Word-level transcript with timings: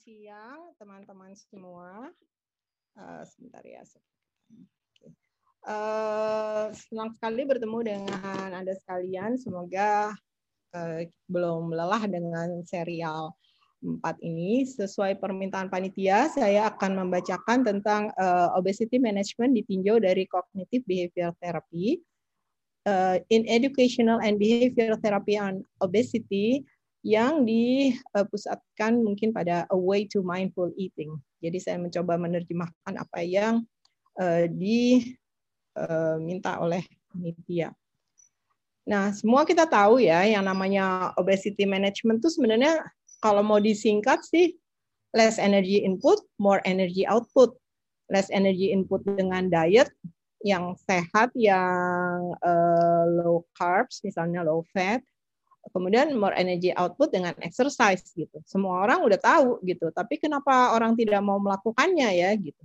siang 0.00 0.72
teman-teman 0.80 1.36
semua. 1.36 2.08
Uh, 2.96 3.22
sebentar 3.28 3.60
ya. 3.60 3.84
Okay. 4.96 5.12
Uh, 5.68 6.72
senang 6.72 7.12
sekali 7.12 7.44
bertemu 7.44 7.78
dengan 7.84 8.48
Anda 8.56 8.72
sekalian. 8.80 9.36
Semoga 9.36 10.16
uh, 10.72 11.00
belum 11.28 11.76
lelah 11.76 12.08
dengan 12.08 12.64
serial 12.64 13.36
4 13.84 14.00
ini. 14.24 14.64
Sesuai 14.64 15.20
permintaan 15.20 15.68
panitia, 15.68 16.32
saya 16.32 16.72
akan 16.72 17.06
membacakan 17.06 17.60
tentang 17.64 18.08
uh, 18.16 18.56
obesity 18.56 18.96
management 18.96 19.52
ditinjau 19.52 20.00
dari 20.00 20.24
cognitive 20.24 20.84
behavior 20.88 21.30
therapy. 21.44 22.00
Uh, 22.88 23.20
in 23.28 23.44
educational 23.44 24.24
and 24.24 24.40
behavioral 24.40 24.96
therapy 25.04 25.36
on 25.36 25.60
obesity, 25.84 26.64
yang 27.00 27.48
dipusatkan 27.48 29.00
mungkin 29.00 29.32
pada 29.32 29.64
a 29.72 29.78
way 29.78 30.04
to 30.04 30.20
mindful 30.20 30.68
eating. 30.76 31.16
Jadi 31.40 31.58
saya 31.60 31.76
mencoba 31.80 32.20
menerjemahkan 32.20 32.94
apa 32.96 33.24
yang 33.24 33.64
uh, 34.20 34.44
diminta 34.50 35.00
uh, 36.56 36.64
oleh 36.68 36.84
media. 37.16 37.72
Nah, 38.84 39.12
semua 39.16 39.48
kita 39.48 39.64
tahu 39.64 40.00
ya 40.02 40.24
yang 40.28 40.44
namanya 40.44 41.14
obesity 41.16 41.64
management 41.64 42.20
itu 42.20 42.36
sebenarnya 42.36 42.84
kalau 43.20 43.40
mau 43.44 43.60
disingkat 43.60 44.20
sih 44.24 44.56
less 45.16 45.40
energy 45.40 45.80
input, 45.84 46.20
more 46.36 46.60
energy 46.68 47.08
output. 47.08 47.56
Less 48.10 48.26
energy 48.34 48.74
input 48.74 49.06
dengan 49.06 49.46
diet 49.46 49.86
yang 50.42 50.74
sehat, 50.88 51.30
yang 51.38 52.34
uh, 52.42 53.04
low 53.06 53.46
carbs, 53.54 54.02
misalnya 54.02 54.42
low 54.42 54.66
fat, 54.74 54.98
kemudian 55.68 56.16
more 56.16 56.32
energy 56.32 56.72
output 56.72 57.12
dengan 57.12 57.36
exercise 57.44 58.00
gitu. 58.16 58.40
Semua 58.48 58.80
orang 58.88 59.04
udah 59.04 59.20
tahu 59.20 59.60
gitu, 59.68 59.92
tapi 59.92 60.16
kenapa 60.16 60.72
orang 60.72 60.96
tidak 60.96 61.20
mau 61.20 61.36
melakukannya 61.36 62.08
ya 62.16 62.30
gitu. 62.40 62.64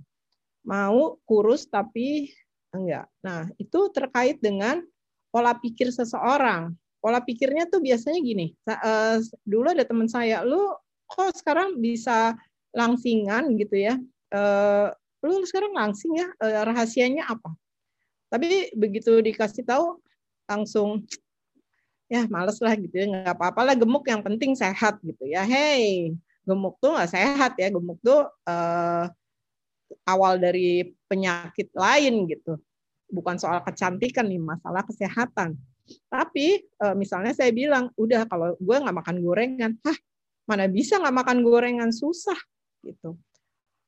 Mau 0.64 1.20
kurus 1.28 1.68
tapi 1.68 2.32
enggak. 2.72 3.06
Nah, 3.20 3.46
itu 3.60 3.92
terkait 3.92 4.40
dengan 4.40 4.80
pola 5.28 5.52
pikir 5.52 5.92
seseorang. 5.92 6.72
Pola 6.98 7.20
pikirnya 7.20 7.68
tuh 7.68 7.84
biasanya 7.84 8.18
gini. 8.24 8.56
Uh, 8.66 9.20
dulu 9.44 9.70
ada 9.70 9.84
teman 9.84 10.08
saya, 10.08 10.42
lu 10.42 10.72
kok 11.06 11.36
sekarang 11.36 11.78
bisa 11.78 12.34
langsingan 12.74 13.54
gitu 13.60 13.76
ya? 13.78 13.94
Uh, 14.32 14.90
lu 15.22 15.44
sekarang 15.44 15.76
langsing 15.76 16.18
ya? 16.18 16.26
Uh, 16.40 16.64
rahasianya 16.66 17.28
apa? 17.28 17.52
Tapi 18.26 18.74
begitu 18.74 19.22
dikasih 19.22 19.62
tahu 19.62 20.02
langsung 20.50 21.06
ya 22.06 22.22
males 22.30 22.58
lah 22.62 22.74
gitu 22.78 22.94
ya 22.94 23.06
nggak 23.10 23.34
apa-apa 23.34 23.60
lah 23.66 23.74
gemuk 23.74 24.06
yang 24.06 24.22
penting 24.22 24.54
sehat 24.54 25.02
gitu 25.02 25.26
ya. 25.26 25.42
Hey 25.42 26.14
gemuk 26.46 26.78
tuh 26.78 26.94
nggak 26.94 27.10
sehat 27.10 27.52
ya 27.58 27.68
gemuk 27.74 27.98
tuh 28.00 28.22
uh, 28.46 29.04
awal 30.06 30.38
dari 30.38 30.94
penyakit 31.10 31.74
lain 31.74 32.30
gitu. 32.30 32.58
Bukan 33.10 33.38
soal 33.38 33.62
kecantikan 33.62 34.26
nih 34.30 34.38
masalah 34.38 34.86
kesehatan. 34.86 35.58
Tapi 36.10 36.66
uh, 36.82 36.94
misalnya 36.94 37.34
saya 37.34 37.50
bilang 37.50 37.90
udah 37.98 38.26
kalau 38.26 38.54
gue 38.58 38.76
nggak 38.78 38.96
makan 38.96 39.16
gorengan 39.22 39.72
hah 39.86 39.98
mana 40.46 40.70
bisa 40.70 41.02
nggak 41.02 41.16
makan 41.26 41.38
gorengan? 41.42 41.90
Susah 41.90 42.38
gitu. 42.86 43.18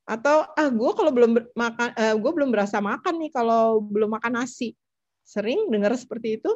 Atau 0.03 0.47
ah 0.51 0.71
gue 0.71 0.91
kalau 0.99 1.15
belum 1.15 1.39
makan 1.55 1.89
uh, 1.95 2.15
gue 2.19 2.31
belum 2.35 2.51
berasa 2.51 2.83
makan 2.83 3.23
nih 3.23 3.31
kalau 3.31 3.79
belum 3.79 4.19
makan 4.19 4.43
nasi. 4.43 4.75
Sering 5.23 5.71
dengar 5.71 5.95
seperti 5.95 6.43
itu 6.43 6.51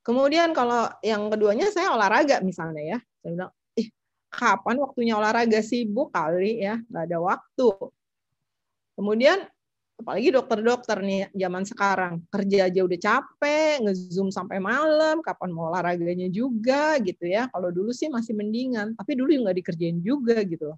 Kemudian 0.00 0.56
kalau 0.56 0.88
yang 1.04 1.28
keduanya 1.28 1.68
saya 1.68 1.92
olahraga 1.92 2.40
misalnya 2.40 2.96
ya. 2.96 2.98
Saya 3.20 3.30
bilang, 3.36 3.52
ih 3.76 3.88
kapan 4.32 4.76
waktunya 4.80 5.14
olahraga 5.16 5.60
sibuk 5.60 6.08
kali 6.12 6.64
ya, 6.64 6.80
nggak 6.88 7.04
ada 7.04 7.18
waktu. 7.20 7.70
Kemudian 8.96 9.44
apalagi 10.00 10.32
dokter-dokter 10.32 10.96
nih 11.04 11.28
zaman 11.36 11.68
sekarang 11.68 12.24
kerja 12.32 12.72
aja 12.72 12.80
udah 12.80 12.98
capek, 13.00 13.84
ngezoom 13.84 14.32
sampai 14.32 14.56
malam, 14.56 15.20
kapan 15.20 15.52
mau 15.52 15.68
olahraganya 15.68 16.32
juga 16.32 16.96
gitu 17.04 17.28
ya. 17.28 17.52
Kalau 17.52 17.68
dulu 17.68 17.92
sih 17.92 18.08
masih 18.08 18.32
mendingan, 18.32 18.96
tapi 18.96 19.12
dulu 19.20 19.28
nggak 19.44 19.60
dikerjain 19.60 20.00
juga 20.00 20.40
gitu. 20.48 20.72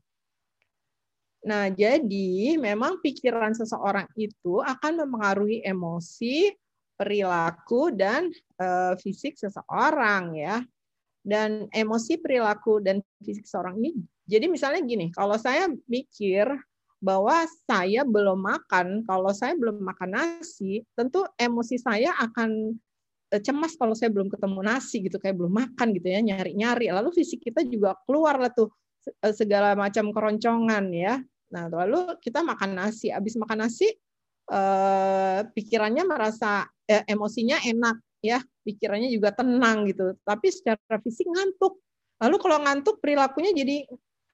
Nah, 1.43 1.71
jadi 1.75 2.55
memang 2.55 3.03
pikiran 3.03 3.55
seseorang 3.55 4.07
itu 4.15 4.63
akan 4.63 5.07
mempengaruhi 5.07 5.63
emosi, 5.67 6.55
perilaku 7.03 7.91
dan 7.91 8.31
uh, 8.63 8.95
fisik 9.03 9.35
seseorang 9.35 10.39
ya. 10.39 10.63
Dan 11.23 11.71
emosi, 11.71 12.19
perilaku 12.19 12.83
dan 12.83 12.99
fisik 13.23 13.47
seseorang 13.47 13.79
ini 13.79 13.95
jadi 14.27 14.47
misalnya 14.47 14.83
gini, 14.87 15.11
kalau 15.11 15.35
saya 15.35 15.67
mikir 15.91 16.47
bahwa 17.03 17.43
saya 17.67 18.07
belum 18.07 18.39
makan, 18.39 19.03
kalau 19.03 19.35
saya 19.35 19.59
belum 19.59 19.83
makan 19.83 20.11
nasi, 20.15 20.87
tentu 20.95 21.27
emosi 21.35 21.83
saya 21.83 22.15
akan 22.15 22.79
eh, 23.35 23.43
cemas 23.43 23.75
kalau 23.75 23.99
saya 23.99 24.15
belum 24.15 24.31
ketemu 24.31 24.61
nasi 24.63 25.03
gitu 25.03 25.19
kayak 25.19 25.35
belum 25.35 25.51
makan 25.51 25.93
gitu 25.99 26.07
ya 26.07 26.23
nyari-nyari 26.23 26.95
lalu 26.95 27.11
fisik 27.11 27.43
kita 27.43 27.67
juga 27.67 27.99
keluar 28.07 28.39
lah 28.39 28.55
tuh 28.55 28.71
eh, 29.09 29.35
segala 29.35 29.75
macam 29.75 30.15
keroncongan 30.15 30.85
ya 30.95 31.19
nah 31.51 31.67
lalu 31.67 32.17
kita 32.23 32.41
makan 32.41 32.79
nasi 32.79 33.11
habis 33.11 33.35
makan 33.35 33.67
nasi 33.67 33.91
eh, 34.51 35.41
pikirannya 35.53 36.05
merasa 36.07 36.67
eh, 36.89 37.05
emosinya 37.07 37.61
enak 37.63 37.97
ya. 38.23 38.39
Pikirannya 38.63 39.11
juga 39.11 39.35
tenang 39.35 39.87
gitu. 39.91 40.15
Tapi 40.23 40.47
secara 40.51 40.99
fisik 41.03 41.27
ngantuk. 41.27 41.83
Lalu 42.23 42.37
kalau 42.39 42.59
ngantuk 42.63 43.03
perilakunya 43.03 43.51
jadi 43.51 43.87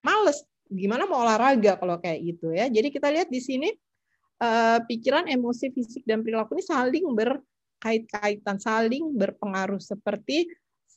males. 0.05 0.45
Gimana 0.69 1.09
mau 1.09 1.25
olahraga 1.25 1.81
kalau 1.81 1.97
kayak 1.97 2.21
gitu 2.25 2.53
ya. 2.53 2.69
Jadi 2.69 2.89
kita 2.93 3.09
lihat 3.09 3.29
di 3.33 3.41
sini 3.41 3.69
eh, 4.41 4.79
pikiran 4.85 5.29
emosi 5.29 5.73
fisik 5.73 6.05
dan 6.05 6.21
perilaku 6.21 6.61
ini 6.61 6.65
saling 6.65 7.05
berkait-kaitan 7.17 8.61
saling 8.61 9.17
berpengaruh. 9.17 9.81
Seperti 9.81 10.49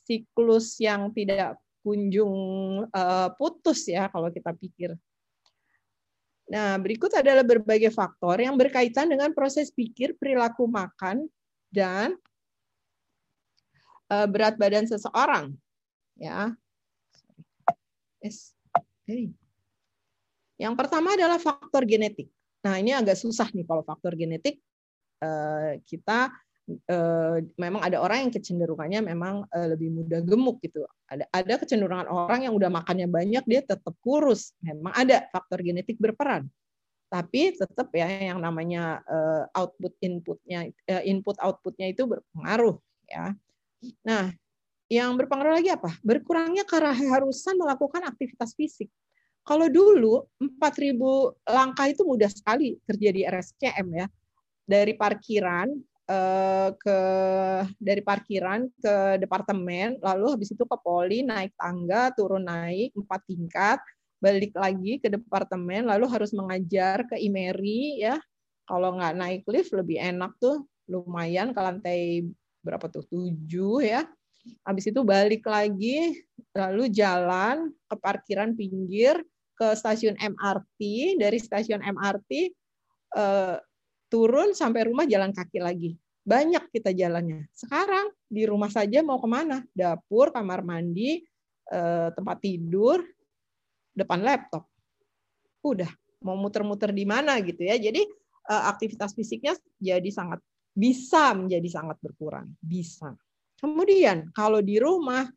siklus 0.04 0.76
yang 0.76 1.08
tidak 1.16 1.56
kunjung 1.82 2.34
eh, 2.86 3.28
putus 3.40 3.88
ya 3.88 4.12
kalau 4.12 4.28
kita 4.28 4.52
pikir 4.54 4.92
Nah, 6.52 6.76
berikut 6.76 7.08
adalah 7.16 7.40
berbagai 7.40 7.88
faktor 7.88 8.36
yang 8.36 8.60
berkaitan 8.60 9.08
dengan 9.08 9.32
proses 9.32 9.72
pikir, 9.72 10.12
perilaku 10.20 10.68
makan, 10.68 11.24
dan 11.72 12.12
uh, 14.12 14.28
berat 14.28 14.60
badan 14.60 14.84
seseorang. 14.84 15.56
Ya. 16.20 16.52
Yang 20.60 20.74
pertama 20.76 21.16
adalah 21.16 21.40
faktor 21.40 21.88
genetik. 21.88 22.28
Nah, 22.60 22.76
ini 22.76 22.92
agak 22.92 23.16
susah 23.16 23.48
nih 23.48 23.64
kalau 23.64 23.80
faktor 23.80 24.12
genetik. 24.12 24.60
Uh, 25.24 25.80
kita 25.88 26.28
uh, 26.68 27.38
memang 27.58 27.82
ada 27.82 27.98
orang 27.98 28.28
yang 28.28 28.32
kecenderungannya 28.32 29.00
memang 29.02 29.46
uh, 29.50 29.66
lebih 29.72 29.90
mudah 29.90 30.20
gemuk 30.22 30.62
gitu. 30.62 30.86
Ada 31.10 31.26
ada 31.30 31.54
kecenderungan 31.60 32.08
orang 32.08 32.46
yang 32.48 32.54
udah 32.54 32.70
makannya 32.70 33.08
banyak 33.10 33.44
dia 33.46 33.60
tetap 33.62 33.94
kurus. 34.00 34.54
Memang 34.62 34.94
ada 34.94 35.26
faktor 35.30 35.62
genetik 35.62 35.98
berperan 35.98 36.48
tapi 37.12 37.52
tetap 37.52 37.92
ya 37.92 38.32
yang 38.32 38.40
namanya 38.40 39.04
uh, 39.04 39.44
output 39.52 39.92
inputnya 40.00 40.72
input 41.04 41.36
outputnya 41.44 41.92
itu 41.92 42.08
berpengaruh 42.08 42.80
ya. 43.04 43.36
Nah, 44.00 44.32
yang 44.88 45.12
berpengaruh 45.20 45.60
lagi 45.60 45.68
apa? 45.72 45.92
Berkurangnya 46.00 46.64
keharusan 46.64 47.60
melakukan 47.60 48.08
aktivitas 48.08 48.56
fisik. 48.56 48.88
Kalau 49.42 49.66
dulu 49.66 50.24
4.000 50.38 50.96
langkah 51.50 51.90
itu 51.90 52.06
mudah 52.06 52.30
sekali 52.30 52.78
kerja 52.86 53.08
di 53.10 53.20
RSCM 53.26 53.86
ya. 53.92 54.06
Dari 54.62 54.94
parkiran 54.94 55.68
uh, 56.08 56.70
ke 56.74 56.98
dari 57.78 58.02
parkiran 58.02 58.66
ke 58.80 59.22
departemen, 59.22 59.98
lalu 60.02 60.38
habis 60.38 60.50
itu 60.50 60.64
ke 60.64 60.76
poli 60.80 61.22
naik 61.22 61.54
tangga, 61.58 62.10
turun 62.16 62.46
naik 62.46 62.94
empat 62.96 63.20
tingkat, 63.28 63.78
balik 64.22 64.54
lagi 64.54 65.02
ke 65.02 65.10
departemen 65.10 65.90
lalu 65.90 66.06
harus 66.06 66.30
mengajar 66.30 67.02
ke 67.10 67.18
Imeri 67.18 67.98
ya. 67.98 68.22
Kalau 68.62 68.94
nggak 68.94 69.14
naik 69.18 69.42
lift 69.50 69.74
lebih 69.74 69.98
enak 69.98 70.38
tuh 70.38 70.62
lumayan 70.86 71.50
ke 71.50 71.60
lantai 71.60 72.30
berapa 72.62 72.86
tuh 72.86 73.02
tujuh 73.10 73.82
ya. 73.82 74.06
Habis 74.62 74.94
itu 74.94 75.02
balik 75.02 75.42
lagi 75.46 76.22
lalu 76.54 76.86
jalan 76.90 77.74
ke 77.90 77.94
parkiran 77.98 78.54
pinggir 78.54 79.18
ke 79.58 79.74
stasiun 79.74 80.14
MRT 80.18 80.78
dari 81.18 81.38
stasiun 81.42 81.82
MRT 81.82 82.30
eh, 83.18 83.56
turun 84.12 84.52
sampai 84.52 84.92
rumah 84.92 85.08
jalan 85.08 85.32
kaki 85.32 85.64
lagi 85.64 85.96
banyak 86.22 86.68
kita 86.68 86.92
jalannya 86.92 87.48
sekarang 87.56 88.12
di 88.28 88.44
rumah 88.44 88.68
saja 88.68 89.00
mau 89.00 89.16
ke 89.18 89.26
mana 89.26 89.64
dapur 89.72 90.28
kamar 90.30 90.60
mandi 90.60 91.24
eh, 91.72 92.08
tempat 92.12 92.36
tidur 92.38 93.00
depan 93.92 94.20
laptop. 94.24 94.66
Udah, 95.62 95.88
mau 96.24 96.34
muter-muter 96.34 96.90
di 96.90 97.04
mana 97.06 97.38
gitu 97.44 97.62
ya. 97.62 97.76
Jadi 97.78 98.02
eh, 98.48 98.64
aktivitas 98.72 99.14
fisiknya 99.14 99.54
jadi 99.78 100.10
sangat 100.10 100.40
bisa 100.72 101.36
menjadi 101.36 101.68
sangat 101.68 102.00
berkurang, 102.00 102.48
bisa. 102.58 103.12
Kemudian 103.60 104.32
kalau 104.32 104.64
di 104.64 104.80
rumah 104.80 105.28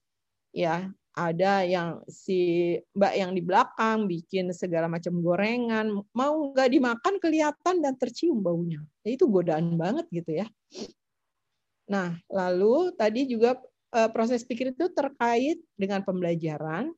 ya 0.55 0.87
ada 1.15 1.63
yang 1.63 2.03
si 2.11 2.75
mbak 2.91 3.13
yang 3.15 3.31
di 3.31 3.39
belakang 3.39 4.03
bikin 4.03 4.51
segala 4.51 4.91
macam 4.91 5.15
gorengan 5.23 6.03
mau 6.11 6.51
nggak 6.51 6.67
dimakan 6.67 7.15
kelihatan 7.23 7.75
dan 7.79 7.95
tercium 7.95 8.43
baunya. 8.43 8.83
Ya, 9.07 9.15
itu 9.15 9.23
godaan 9.31 9.79
banget 9.79 10.05
gitu 10.11 10.43
ya. 10.43 10.47
Nah 11.87 12.19
lalu 12.27 12.91
tadi 12.99 13.31
juga 13.31 13.55
eh, 13.95 14.11
proses 14.11 14.43
pikir 14.43 14.75
itu 14.75 14.91
terkait 14.91 15.63
dengan 15.79 16.03
pembelajaran. 16.03 16.91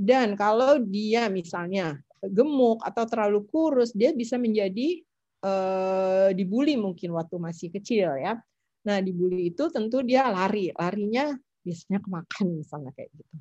Dan 0.00 0.38
kalau 0.38 0.80
dia 0.80 1.26
misalnya 1.28 1.98
gemuk 2.24 2.80
atau 2.86 3.04
terlalu 3.04 3.44
kurus 3.50 3.90
dia 3.90 4.14
bisa 4.14 4.38
menjadi 4.38 5.02
eh, 5.42 6.28
dibully 6.38 6.78
mungkin 6.78 7.18
waktu 7.18 7.34
masih 7.42 7.74
kecil 7.74 8.14
ya. 8.14 8.38
Nah 8.86 9.02
dibully 9.02 9.50
itu 9.50 9.66
tentu 9.74 10.06
dia 10.06 10.30
lari. 10.30 10.70
Larinya 10.70 11.34
biasanya 11.64 11.98
kemakan 12.00 12.46
misalnya 12.56 12.90
kayak 12.96 13.10
gitu. 13.14 13.36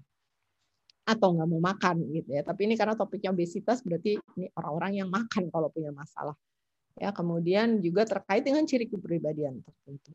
Atau 1.07 1.33
nggak 1.33 1.47
mau 1.49 1.61
makan 1.63 1.95
gitu 2.13 2.29
ya. 2.35 2.41
Tapi 2.45 2.69
ini 2.69 2.75
karena 2.77 2.93
topiknya 2.93 3.33
obesitas 3.33 3.81
berarti 3.81 4.19
ini 4.37 4.45
orang-orang 4.53 4.91
yang 5.03 5.09
makan 5.09 5.49
kalau 5.49 5.71
punya 5.73 5.89
masalah. 5.89 6.35
Ya 6.99 7.15
kemudian 7.15 7.79
juga 7.79 8.03
terkait 8.03 8.43
dengan 8.43 8.67
ciri 8.67 8.85
kepribadian 8.85 9.63
tertentu. 9.63 10.11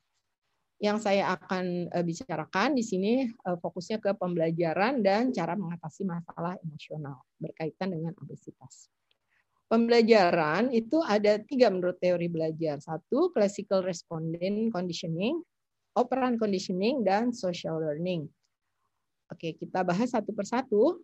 Yang 0.82 1.06
saya 1.06 1.32
akan 1.32 1.88
uh, 1.88 2.04
bicarakan 2.04 2.76
di 2.76 2.84
sini 2.84 3.12
uh, 3.46 3.56
fokusnya 3.56 4.02
ke 4.04 4.10
pembelajaran 4.20 5.00
dan 5.00 5.32
cara 5.32 5.56
mengatasi 5.56 6.04
masalah 6.04 6.60
emosional 6.60 7.24
berkaitan 7.40 7.94
dengan 7.94 8.12
obesitas. 8.20 8.92
Pembelajaran 9.64 10.68
itu 10.76 11.00
ada 11.00 11.40
tiga 11.40 11.72
menurut 11.72 11.96
teori 11.96 12.28
belajar. 12.28 12.84
Satu, 12.84 13.32
classical 13.32 13.80
respondent 13.80 14.68
conditioning 14.68 15.40
operant 15.94 16.36
conditioning, 16.36 17.06
dan 17.06 17.30
social 17.30 17.78
learning. 17.78 18.26
Oke, 19.30 19.56
kita 19.56 19.80
bahas 19.86 20.12
satu 20.12 20.34
persatu. 20.34 21.00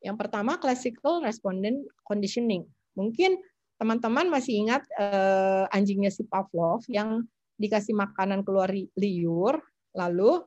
Yang 0.00 0.16
pertama, 0.26 0.56
classical 0.56 1.20
respondent 1.20 1.84
conditioning. 2.08 2.64
Mungkin 2.96 3.36
teman-teman 3.76 4.32
masih 4.32 4.64
ingat 4.64 4.82
eh, 4.96 5.64
anjingnya 5.70 6.08
si 6.08 6.24
Pavlov 6.24 6.84
yang 6.88 7.24
dikasih 7.60 7.92
makanan 7.92 8.40
keluar 8.40 8.72
liur, 8.72 9.60
lalu 9.92 10.40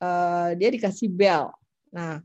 eh, 0.00 0.50
dia 0.60 0.68
dikasih 0.68 1.08
bel. 1.08 1.48
Nah, 1.90 2.20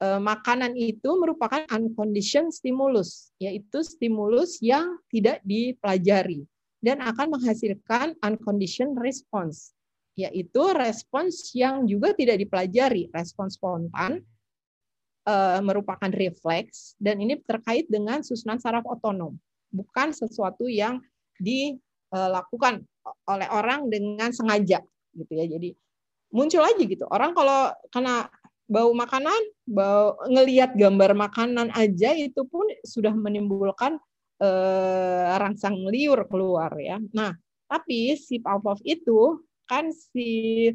eh, 0.00 0.20
makanan 0.22 0.78
itu 0.78 1.10
merupakan 1.18 1.66
unconditioned 1.74 2.54
stimulus, 2.54 3.34
yaitu 3.42 3.82
stimulus 3.82 4.62
yang 4.62 5.02
tidak 5.10 5.42
dipelajari 5.42 6.46
dan 6.78 7.02
akan 7.02 7.34
menghasilkan 7.34 8.14
unconditioned 8.22 8.94
response 9.02 9.73
yaitu 10.14 10.62
respons 10.74 11.50
yang 11.58 11.86
juga 11.90 12.14
tidak 12.14 12.38
dipelajari, 12.38 13.10
respons 13.10 13.58
spontan 13.58 14.22
uh, 15.26 15.58
merupakan 15.60 16.10
refleks 16.10 16.94
dan 17.02 17.18
ini 17.18 17.40
terkait 17.42 17.90
dengan 17.90 18.22
susunan 18.22 18.62
saraf 18.62 18.86
otonom, 18.86 19.34
bukan 19.74 20.14
sesuatu 20.14 20.70
yang 20.70 21.02
dilakukan 21.42 22.86
oleh 23.26 23.48
orang 23.50 23.90
dengan 23.90 24.30
sengaja 24.30 24.80
gitu 25.18 25.32
ya. 25.34 25.46
Jadi 25.50 25.74
muncul 26.30 26.62
aja 26.62 26.82
gitu. 26.82 27.04
Orang 27.10 27.34
kalau 27.34 27.74
kena 27.90 28.30
bau 28.70 28.94
makanan, 28.94 29.38
bau 29.66 30.16
ngelihat 30.30 30.78
gambar 30.78 31.12
makanan 31.12 31.68
aja 31.74 32.14
itu 32.16 32.46
pun 32.48 32.64
sudah 32.86 33.12
menimbulkan 33.12 33.98
uh, 34.40 35.36
rangsang 35.42 35.74
liur 35.90 36.22
keluar 36.30 36.72
ya. 36.80 37.02
Nah, 37.12 37.34
tapi 37.68 38.16
si 38.16 38.40
Pavlov 38.40 38.80
itu 38.86 39.42
kan 39.68 39.90
si 39.92 40.70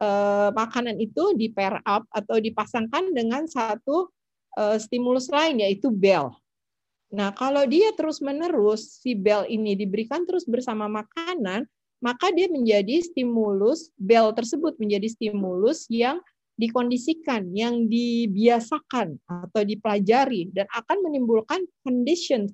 uh, 0.00 0.48
makanan 0.52 0.96
itu 0.98 1.36
di 1.36 1.52
pair 1.52 1.78
up 1.84 2.04
atau 2.10 2.40
dipasangkan 2.40 3.12
dengan 3.12 3.44
satu 3.46 4.08
uh, 4.56 4.76
stimulus 4.80 5.28
lain 5.28 5.60
yaitu 5.60 5.92
bel. 5.92 6.32
Nah, 7.10 7.34
kalau 7.34 7.66
dia 7.66 7.90
terus-menerus 7.98 9.02
si 9.02 9.18
bel 9.18 9.42
ini 9.50 9.74
diberikan 9.74 10.22
terus 10.22 10.46
bersama 10.46 10.86
makanan, 10.86 11.66
maka 11.98 12.30
dia 12.30 12.46
menjadi 12.46 13.02
stimulus 13.02 13.90
bel 13.98 14.30
tersebut 14.32 14.78
menjadi 14.78 15.10
stimulus 15.10 15.90
yang 15.90 16.22
dikondisikan, 16.60 17.50
yang 17.56 17.88
dibiasakan 17.88 19.16
atau 19.24 19.62
dipelajari 19.64 20.52
dan 20.52 20.68
akan 20.76 20.98
menimbulkan 21.08 21.64
condition 21.82 22.46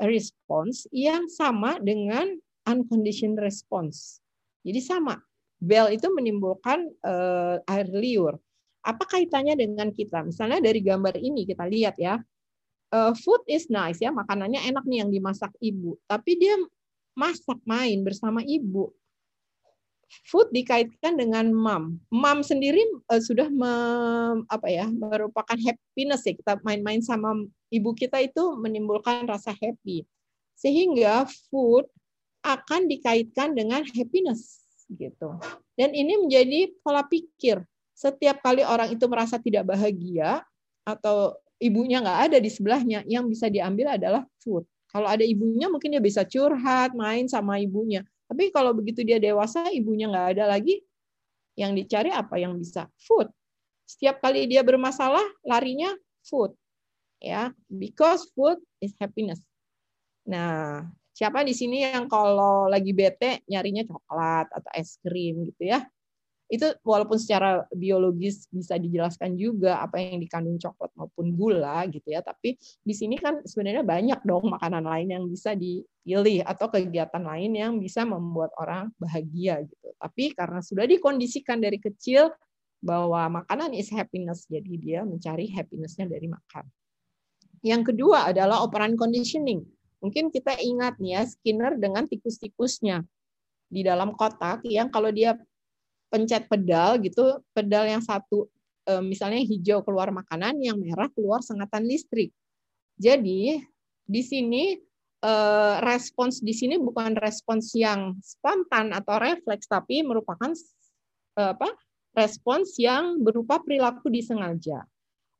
response 0.00 0.88
yang 0.90 1.28
sama 1.28 1.76
dengan 1.78 2.40
unconditioned 2.64 3.36
response. 3.36 4.24
Jadi 4.60 4.80
sama, 4.80 5.16
bel 5.60 5.92
itu 5.96 6.08
menimbulkan 6.12 6.88
uh, 7.04 7.60
air 7.68 7.88
liur. 7.88 8.36
Apa 8.80 9.04
kaitannya 9.04 9.56
dengan 9.56 9.92
kita? 9.92 10.24
Misalnya 10.24 10.60
dari 10.60 10.80
gambar 10.80 11.16
ini 11.20 11.44
kita 11.44 11.68
lihat 11.68 12.00
ya, 12.00 12.20
uh, 12.92 13.12
food 13.16 13.44
is 13.48 13.68
nice 13.68 14.00
ya, 14.00 14.12
makanannya 14.12 14.60
enak 14.68 14.84
nih 14.88 15.04
yang 15.04 15.10
dimasak 15.12 15.52
ibu, 15.60 15.96
tapi 16.08 16.36
dia 16.40 16.56
masak 17.16 17.60
main 17.68 18.00
bersama 18.00 18.40
ibu. 18.44 18.92
Food 20.26 20.50
dikaitkan 20.50 21.14
dengan 21.14 21.54
mom. 21.54 22.02
Mom 22.10 22.42
sendiri 22.42 22.82
uh, 23.12 23.22
sudah 23.22 23.46
me, 23.46 23.72
apa 24.50 24.66
ya 24.66 24.90
merupakan 24.90 25.54
happiness 25.54 26.26
ya. 26.26 26.34
Kita 26.34 26.58
main-main 26.66 26.98
sama 26.98 27.46
ibu 27.70 27.94
kita 27.94 28.18
itu 28.18 28.58
menimbulkan 28.58 29.30
rasa 29.30 29.54
happy. 29.54 30.02
Sehingga 30.58 31.30
food 31.46 31.86
akan 32.40 32.88
dikaitkan 32.88 33.52
dengan 33.52 33.84
happiness 33.96 34.60
gitu. 34.90 35.38
Dan 35.78 35.94
ini 35.94 36.18
menjadi 36.18 36.72
pola 36.82 37.06
pikir. 37.06 37.62
Setiap 37.94 38.40
kali 38.40 38.64
orang 38.64 38.90
itu 38.96 39.04
merasa 39.06 39.36
tidak 39.36 39.68
bahagia 39.68 40.42
atau 40.82 41.36
ibunya 41.60 42.00
nggak 42.00 42.20
ada 42.32 42.38
di 42.40 42.50
sebelahnya, 42.50 43.04
yang 43.04 43.28
bisa 43.28 43.46
diambil 43.52 43.94
adalah 43.94 44.24
food. 44.40 44.64
Kalau 44.90 45.06
ada 45.06 45.22
ibunya 45.22 45.70
mungkin 45.70 45.94
dia 45.94 46.02
bisa 46.02 46.26
curhat, 46.26 46.96
main 46.96 47.30
sama 47.30 47.60
ibunya. 47.62 48.02
Tapi 48.26 48.50
kalau 48.50 48.74
begitu 48.74 49.06
dia 49.06 49.20
dewasa, 49.22 49.70
ibunya 49.70 50.10
nggak 50.10 50.38
ada 50.38 50.50
lagi, 50.50 50.82
yang 51.54 51.76
dicari 51.76 52.10
apa 52.10 52.40
yang 52.40 52.56
bisa? 52.58 52.88
Food. 52.98 53.30
Setiap 53.86 54.18
kali 54.18 54.50
dia 54.50 54.64
bermasalah, 54.66 55.22
larinya 55.46 55.92
food. 56.26 56.56
Ya, 57.20 57.52
because 57.68 58.24
food 58.32 58.56
is 58.80 58.96
happiness. 58.96 59.38
Nah, 60.24 60.88
Siapa 61.20 61.44
di 61.44 61.52
sini 61.52 61.84
yang 61.84 62.08
kalau 62.08 62.64
lagi 62.64 62.96
bete 62.96 63.44
nyarinya 63.44 63.84
coklat 63.84 64.48
atau 64.56 64.70
es 64.72 64.96
krim 65.04 65.52
gitu 65.52 65.68
ya? 65.68 65.84
Itu 66.48 66.72
walaupun 66.80 67.20
secara 67.20 67.68
biologis 67.76 68.48
bisa 68.48 68.80
dijelaskan 68.80 69.36
juga 69.36 69.84
apa 69.84 70.00
yang 70.00 70.16
dikandung 70.16 70.56
coklat 70.56 70.88
maupun 70.96 71.36
gula 71.36 71.84
gitu 71.92 72.08
ya, 72.08 72.24
tapi 72.24 72.56
di 72.80 72.94
sini 72.96 73.20
kan 73.20 73.44
sebenarnya 73.44 73.84
banyak 73.84 74.24
dong 74.24 74.48
makanan 74.48 74.80
lain 74.80 75.08
yang 75.12 75.24
bisa 75.28 75.52
dipilih 75.52 76.40
atau 76.48 76.72
kegiatan 76.72 77.20
lain 77.20 77.52
yang 77.52 77.76
bisa 77.76 78.08
membuat 78.08 78.56
orang 78.56 78.88
bahagia 78.96 79.60
gitu. 79.60 79.92
Tapi 80.00 80.32
karena 80.32 80.64
sudah 80.64 80.88
dikondisikan 80.88 81.60
dari 81.60 81.76
kecil 81.76 82.32
bahwa 82.80 83.44
makanan 83.44 83.76
is 83.76 83.92
happiness, 83.92 84.48
jadi 84.48 84.72
dia 84.80 85.00
mencari 85.04 85.52
happinessnya 85.52 86.08
dari 86.08 86.32
makan. 86.32 86.64
Yang 87.60 87.92
kedua 87.92 88.32
adalah 88.32 88.64
operan 88.64 88.96
conditioning 88.96 89.68
Mungkin 90.00 90.32
kita 90.32 90.56
ingat 90.56 90.96
nih 90.96 91.20
ya 91.20 91.22
Skinner 91.28 91.76
dengan 91.76 92.08
tikus-tikusnya 92.08 93.04
di 93.70 93.84
dalam 93.84 94.16
kotak 94.16 94.64
yang 94.66 94.88
kalau 94.88 95.12
dia 95.12 95.36
pencet 96.10 96.50
pedal 96.50 96.98
gitu, 96.98 97.38
pedal 97.54 97.86
yang 97.86 98.02
satu 98.02 98.50
eh, 98.90 99.04
misalnya 99.04 99.44
hijau 99.44 99.84
keluar 99.86 100.10
makanan, 100.10 100.58
yang 100.58 100.80
merah 100.80 101.06
keluar 101.12 101.44
sengatan 101.44 101.86
listrik. 101.86 102.34
Jadi 102.98 103.62
di 104.04 104.22
sini 104.24 104.74
eh, 105.22 105.74
respons 105.84 106.42
di 106.42 106.50
sini 106.56 106.80
bukan 106.80 107.14
respons 107.20 107.76
yang 107.78 108.18
spontan 108.24 108.90
atau 108.90 109.20
refleks, 109.22 109.70
tapi 109.70 110.02
merupakan 110.02 110.50
eh, 111.38 111.52
apa? 111.54 111.70
respons 112.10 112.74
yang 112.82 113.22
berupa 113.22 113.62
perilaku 113.62 114.10
disengaja. 114.10 114.82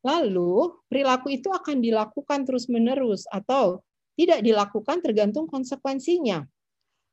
Lalu 0.07 0.71
perilaku 0.87 1.35
itu 1.35 1.50
akan 1.50 1.83
dilakukan 1.83 2.47
terus-menerus 2.47 3.26
atau 3.26 3.83
tidak 4.20 4.44
dilakukan 4.44 5.00
tergantung 5.00 5.48
konsekuensinya. 5.48 6.44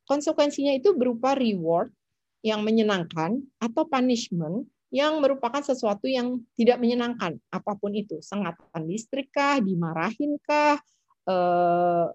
Konsekuensinya 0.03 0.75
itu 0.75 0.91
berupa 0.91 1.39
reward 1.39 1.87
yang 2.43 2.67
menyenangkan 2.67 3.39
atau 3.63 3.87
punishment 3.87 4.67
yang 4.91 5.19
merupakan 5.23 5.63
sesuatu 5.63 6.07
yang 6.07 6.43
tidak 6.59 6.83
menyenangkan 6.83 7.39
apa 7.47 7.71
pun 7.79 7.95
itu. 7.95 8.19
Sengatan 8.19 8.83
listrik 8.83 9.31
kah 9.31 9.63
dimarahin 9.63 10.35
kah 10.43 10.75
eh, 11.31 12.07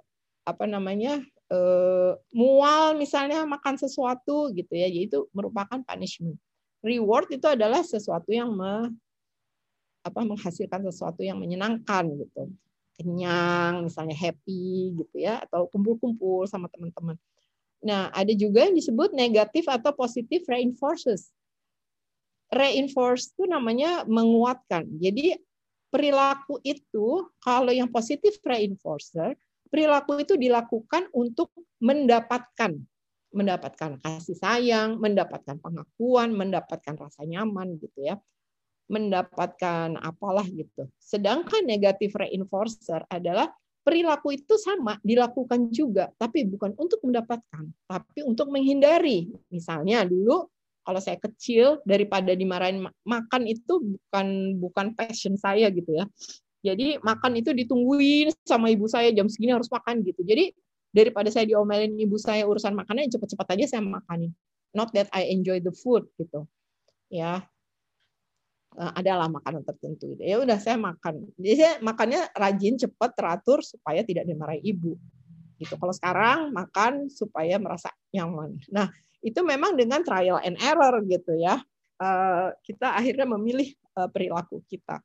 apa 0.45 0.65
namanya 0.69 1.25
eh, 1.49 2.13
mual 2.37 3.01
misalnya 3.01 3.49
makan 3.49 3.81
sesuatu 3.81 4.53
gitu 4.53 4.77
ya. 4.77 4.93
Yaitu 4.93 5.25
merupakan 5.33 5.81
punishment. 5.81 6.37
Reward 6.85 7.33
itu 7.33 7.49
adalah 7.49 7.81
sesuatu 7.81 8.29
yang 8.29 8.53
me, 8.53 8.93
apa 10.05 10.21
menghasilkan 10.21 10.85
sesuatu 10.85 11.25
yang 11.25 11.41
menyenangkan 11.41 12.11
gitu 12.13 12.53
kenyang, 13.03 13.87
misalnya 13.87 14.17
happy 14.17 14.97
gitu 15.03 15.17
ya, 15.19 15.43
atau 15.45 15.67
kumpul-kumpul 15.69 16.47
sama 16.47 16.71
teman-teman. 16.71 17.19
Nah, 17.83 18.15
ada 18.15 18.31
juga 18.33 18.71
yang 18.71 18.79
disebut 18.79 19.11
negatif 19.13 19.67
atau 19.67 19.91
positif 19.93 20.47
reinforces. 20.47 21.35
reinforce 22.53 23.33
itu 23.33 23.49
namanya 23.49 24.05
menguatkan. 24.05 24.85
Jadi 25.01 25.41
perilaku 25.89 26.61
itu 26.61 27.25
kalau 27.41 27.73
yang 27.73 27.89
positif 27.89 28.37
reinforcer, 28.45 29.33
perilaku 29.73 30.21
itu 30.21 30.37
dilakukan 30.37 31.09
untuk 31.17 31.49
mendapatkan 31.81 32.77
mendapatkan 33.33 33.97
kasih 34.05 34.37
sayang, 34.37 35.01
mendapatkan 35.01 35.57
pengakuan, 35.57 36.37
mendapatkan 36.37 37.01
rasa 37.01 37.25
nyaman 37.25 37.81
gitu 37.81 38.05
ya. 38.05 38.21
Mendapatkan 38.91 39.99
apalah 40.01 40.47
gitu. 40.49 40.89
Sedangkan 40.99 41.63
negatif 41.67 42.15
reinforcer 42.15 43.07
adalah 43.09 43.51
perilaku 43.83 44.39
itu 44.39 44.55
sama 44.57 44.97
dilakukan 45.03 45.75
juga, 45.75 46.11
tapi 46.15 46.47
bukan 46.47 46.73
untuk 46.79 47.03
mendapatkan, 47.03 47.67
tapi 47.91 48.21
untuk 48.23 48.49
menghindari. 48.49 49.27
Misalnya 49.51 50.07
dulu 50.07 50.47
kalau 50.83 50.99
saya 51.03 51.19
kecil 51.19 51.79
daripada 51.87 52.35
dimarahin 52.35 52.83
makan 53.07 53.43
itu 53.47 53.83
bukan 53.83 54.59
bukan 54.59 54.87
passion 54.99 55.39
saya 55.39 55.71
gitu 55.71 55.95
ya. 55.95 56.07
Jadi 56.63 57.03
makan 57.03 57.43
itu 57.43 57.51
ditungguin 57.51 58.31
sama 58.47 58.71
ibu 58.71 58.87
saya 58.87 59.11
jam 59.11 59.27
segini 59.27 59.55
harus 59.55 59.67
makan 59.71 60.03
gitu. 60.07 60.23
Jadi 60.23 60.55
daripada 60.95 61.27
saya 61.31 61.51
diomelin 61.51 61.99
ibu 61.99 62.15
saya 62.19 62.47
urusan 62.47 62.79
makanan 62.79 63.11
cepet-cepet 63.11 63.47
aja 63.59 63.65
saya 63.79 63.83
makanin. 63.83 64.31
Not 64.71 64.95
that 64.95 65.11
I 65.11 65.27
enjoy 65.35 65.59
the 65.59 65.75
food 65.75 66.07
gitu. 66.23 66.47
Ya. 67.11 67.47
Eh, 68.73 68.93
adalah 69.05 69.29
makanan 69.29 69.69
tertentu 69.69 70.17
gitu. 70.17 70.25
Ya 70.25 70.41
udah 70.41 70.57
saya 70.57 70.81
makan. 70.81 71.29
Jadi 71.37 71.55
saya 71.61 71.73
makannya 71.85 72.33
rajin, 72.33 72.81
cepat, 72.81 73.13
teratur 73.13 73.61
supaya 73.61 74.01
tidak 74.01 74.25
dimarahi 74.25 74.65
ibu. 74.65 74.97
Gitu. 75.61 75.77
Kalau 75.77 75.93
sekarang 75.93 76.57
makan 76.57 77.13
supaya 77.13 77.61
merasa 77.61 77.93
nyaman. 78.17 78.57
Nah, 78.73 78.89
itu 79.21 79.37
memang 79.45 79.77
dengan 79.77 80.01
trial 80.01 80.41
and 80.41 80.57
error 80.57 81.05
gitu 81.05 81.37
ya. 81.37 81.61
Eh, 82.01 82.49
kita 82.65 82.97
akhirnya 82.97 83.29
memilih 83.29 83.77
eh, 83.77 84.09
perilaku 84.09 84.65
kita. 84.65 85.05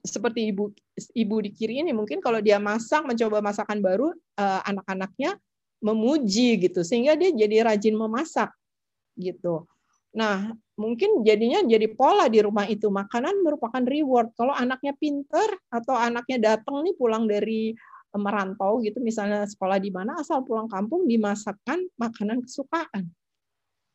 Seperti 0.00 0.48
ibu 0.48 0.72
ibu 1.12 1.36
di 1.44 1.50
kiri 1.52 1.84
ini 1.84 1.92
mungkin 1.92 2.24
kalau 2.24 2.40
dia 2.40 2.56
masak 2.56 3.02
mencoba 3.02 3.42
masakan 3.42 3.82
baru 3.82 4.14
anak-anaknya 4.38 5.34
memuji 5.82 6.54
gitu 6.54 6.86
sehingga 6.86 7.18
dia 7.18 7.34
jadi 7.34 7.66
rajin 7.66 7.98
memasak 7.98 8.46
gitu. 9.18 9.66
Nah, 10.18 10.50
mungkin 10.74 11.22
jadinya 11.22 11.62
jadi 11.62 11.86
pola 11.94 12.26
di 12.26 12.42
rumah 12.42 12.66
itu 12.66 12.90
makanan 12.90 13.46
merupakan 13.46 13.82
reward. 13.86 14.34
Kalau 14.34 14.50
anaknya 14.50 14.98
pinter 14.98 15.46
atau 15.70 15.94
anaknya 15.94 16.58
datang 16.58 16.82
nih 16.82 16.98
pulang 16.98 17.30
dari 17.30 17.70
merantau 18.18 18.80
gitu 18.82 18.98
misalnya 19.04 19.44
sekolah 19.44 19.78
di 19.78 19.92
mana 19.92 20.16
asal 20.16 20.40
pulang 20.40 20.66
kampung 20.66 21.04
dimasakkan 21.04 21.76
makanan 22.00 22.40
kesukaan 22.40 23.12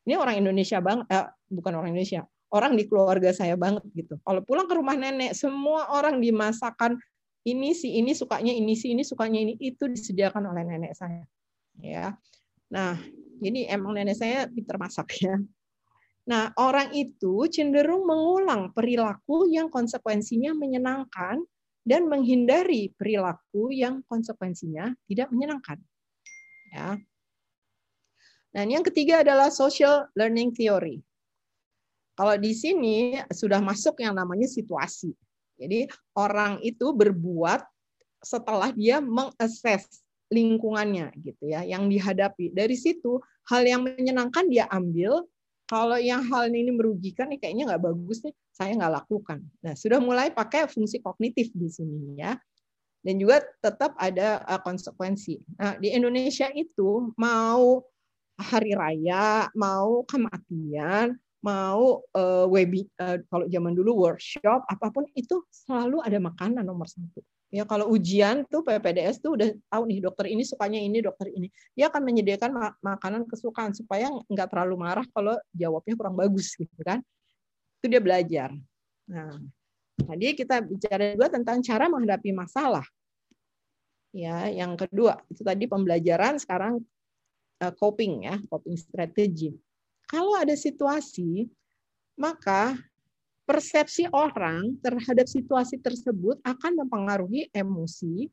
ini 0.04 0.20
orang 0.20 0.36
Indonesia 0.44 0.84
banget, 0.84 1.08
eh, 1.08 1.28
bukan 1.48 1.74
orang 1.80 1.96
Indonesia, 1.96 2.28
orang 2.52 2.76
di 2.76 2.84
keluarga 2.88 3.32
saya 3.32 3.56
banget 3.56 3.84
gitu. 3.96 4.20
Kalau 4.20 4.44
pulang 4.44 4.68
ke 4.68 4.76
rumah 4.76 5.00
nenek, 5.00 5.32
semua 5.32 5.96
orang 5.96 6.20
dimasakan 6.20 7.00
ini 7.48 7.72
si 7.72 8.00
ini 8.00 8.12
sukanya 8.12 8.52
ini 8.52 8.76
si 8.76 8.92
ini 8.92 9.04
sukanya 9.04 9.40
ini 9.40 9.56
itu 9.60 9.88
disediakan 9.88 10.52
oleh 10.52 10.64
nenek 10.68 10.92
saya. 10.96 11.24
Ya. 11.80 12.20
Nah, 12.68 13.00
jadi 13.40 13.72
emang 13.72 13.96
nenek 13.96 14.20
saya 14.20 14.48
pinter 14.52 14.76
masak 14.76 15.08
ya. 15.24 15.40
Nah, 16.24 16.56
orang 16.56 16.96
itu 16.96 17.52
cenderung 17.52 18.08
mengulang 18.08 18.72
perilaku 18.72 19.52
yang 19.52 19.68
konsekuensinya 19.68 20.56
menyenangkan 20.56 21.44
dan 21.84 22.08
menghindari 22.08 22.96
perilaku 22.96 23.76
yang 23.76 24.00
konsekuensinya 24.08 24.96
tidak 25.04 25.28
menyenangkan. 25.36 25.84
Ya. 26.72 26.96
Dan 28.56 28.72
yang 28.72 28.88
ketiga 28.88 29.20
adalah 29.20 29.52
social 29.52 30.08
learning 30.16 30.56
theory. 30.56 31.04
Kalau 32.14 32.38
di 32.40 32.54
sini 32.56 33.20
sudah 33.34 33.60
masuk 33.60 34.00
yang 34.00 34.16
namanya 34.16 34.48
situasi. 34.48 35.12
Jadi 35.58 35.90
orang 36.16 36.62
itu 36.64 36.94
berbuat 36.94 37.66
setelah 38.24 38.72
dia 38.72 39.04
mengakses 39.04 40.06
lingkungannya 40.32 41.14
gitu 41.20 41.50
ya, 41.50 41.66
yang 41.66 41.90
dihadapi. 41.90 42.54
Dari 42.54 42.78
situ 42.78 43.20
hal 43.50 43.66
yang 43.66 43.86
menyenangkan 43.86 44.48
dia 44.50 44.70
ambil, 44.70 45.26
kalau 45.74 45.98
yang 45.98 46.22
hal 46.30 46.54
ini 46.54 46.70
merugikan 46.70 47.34
nih 47.34 47.42
kayaknya 47.42 47.74
nggak 47.74 47.84
bagus 47.90 48.22
nih, 48.22 48.34
saya 48.54 48.78
nggak 48.78 48.94
lakukan. 49.02 49.42
Nah 49.66 49.74
sudah 49.74 49.98
mulai 49.98 50.30
pakai 50.30 50.70
fungsi 50.70 51.02
kognitif 51.02 51.50
di 51.50 51.66
sini 51.66 52.22
ya 52.22 52.38
dan 53.04 53.16
juga 53.20 53.44
tetap 53.60 53.98
ada 54.00 54.46
uh, 54.48 54.62
konsekuensi. 54.64 55.42
Nah, 55.60 55.76
di 55.76 55.92
Indonesia 55.92 56.48
itu 56.56 57.12
mau 57.20 57.84
hari 58.40 58.72
raya, 58.74 59.52
mau 59.54 60.08
kematian, 60.08 61.20
mau 61.44 62.00
uh, 62.16 62.48
webi 62.48 62.88
uh, 63.04 63.20
kalau 63.28 63.46
zaman 63.52 63.76
dulu 63.76 64.08
workshop 64.08 64.64
apa 64.72 64.88
pun 64.90 65.04
itu 65.14 65.44
selalu 65.52 66.00
ada 66.00 66.18
makanan 66.24 66.64
nomor 66.64 66.88
satu 66.88 67.20
ya 67.54 67.64
kalau 67.70 67.94
ujian 67.94 68.42
tuh 68.50 68.66
PPDS 68.66 69.22
tuh 69.22 69.38
udah 69.38 69.54
tahu 69.70 69.84
nih 69.86 70.02
dokter 70.02 70.26
ini 70.34 70.42
sukanya 70.42 70.82
ini 70.82 71.06
dokter 71.06 71.30
ini. 71.30 71.54
Dia 71.78 71.94
akan 71.94 72.02
menyediakan 72.02 72.52
makanan 72.82 73.30
kesukaan 73.30 73.78
supaya 73.78 74.10
nggak 74.10 74.50
terlalu 74.50 74.76
marah 74.82 75.06
kalau 75.14 75.38
jawabnya 75.54 75.94
kurang 75.94 76.18
bagus 76.18 76.58
gitu 76.58 76.82
kan. 76.82 77.06
Itu 77.78 77.94
dia 77.94 78.02
belajar. 78.02 78.50
Nah 79.06 79.38
tadi 79.94 80.34
kita 80.34 80.66
bicara 80.66 81.14
juga 81.14 81.30
tentang 81.30 81.62
cara 81.62 81.86
menghadapi 81.86 82.34
masalah. 82.34 82.84
Ya 84.10 84.50
yang 84.50 84.74
kedua 84.74 85.22
itu 85.30 85.46
tadi 85.46 85.70
pembelajaran 85.70 86.42
sekarang 86.42 86.82
Eh, 87.64 87.74
coping 87.80 88.28
ya, 88.28 88.36
coping 88.52 88.76
strategi. 88.76 89.56
Kalau 90.04 90.36
ada 90.36 90.52
situasi, 90.52 91.48
maka 92.20 92.76
persepsi 93.44 94.08
orang 94.12 94.80
terhadap 94.80 95.28
situasi 95.28 95.80
tersebut 95.80 96.40
akan 96.44 96.86
mempengaruhi 96.86 97.52
emosi. 97.52 98.28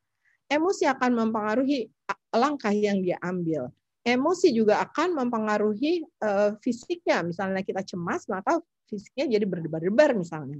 Emosi 0.51 0.83
akan 0.83 1.11
mempengaruhi 1.15 1.87
langkah 2.35 2.75
yang 2.75 2.99
dia 2.99 3.15
ambil. 3.23 3.71
Emosi 4.03 4.51
juga 4.51 4.81
akan 4.83 5.15
mempengaruhi 5.15 6.03
uh, 6.23 6.57
fisiknya. 6.59 7.23
Misalnya 7.23 7.63
kita 7.63 7.85
cemas, 7.85 8.27
maka 8.27 8.59
fisiknya 8.89 9.39
jadi 9.39 9.45
berdebar-debar 9.47 10.17
misalnya. 10.17 10.59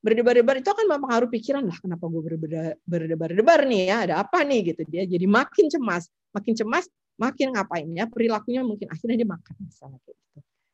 Berdebar-debar 0.00 0.58
itu 0.58 0.70
akan 0.72 0.86
mempengaruhi 0.96 1.30
pikiran 1.38 1.68
lah 1.68 1.76
kenapa 1.76 2.08
gue 2.08 2.22
berdebar-debar 2.24 3.68
nih 3.68 3.92
ya 3.92 3.96
ada 4.08 4.14
apa 4.24 4.40
nih 4.48 4.72
gitu 4.72 4.88
dia 4.88 5.04
jadi 5.04 5.28
makin 5.28 5.68
cemas 5.68 6.08
makin 6.32 6.56
cemas 6.56 6.88
makin 7.20 7.52
ngapainnya 7.52 8.08
perilakunya 8.08 8.64
mungkin 8.64 8.88
akhirnya 8.88 9.20
dia 9.20 9.28
makan 9.28 9.54
misalnya. 9.60 10.00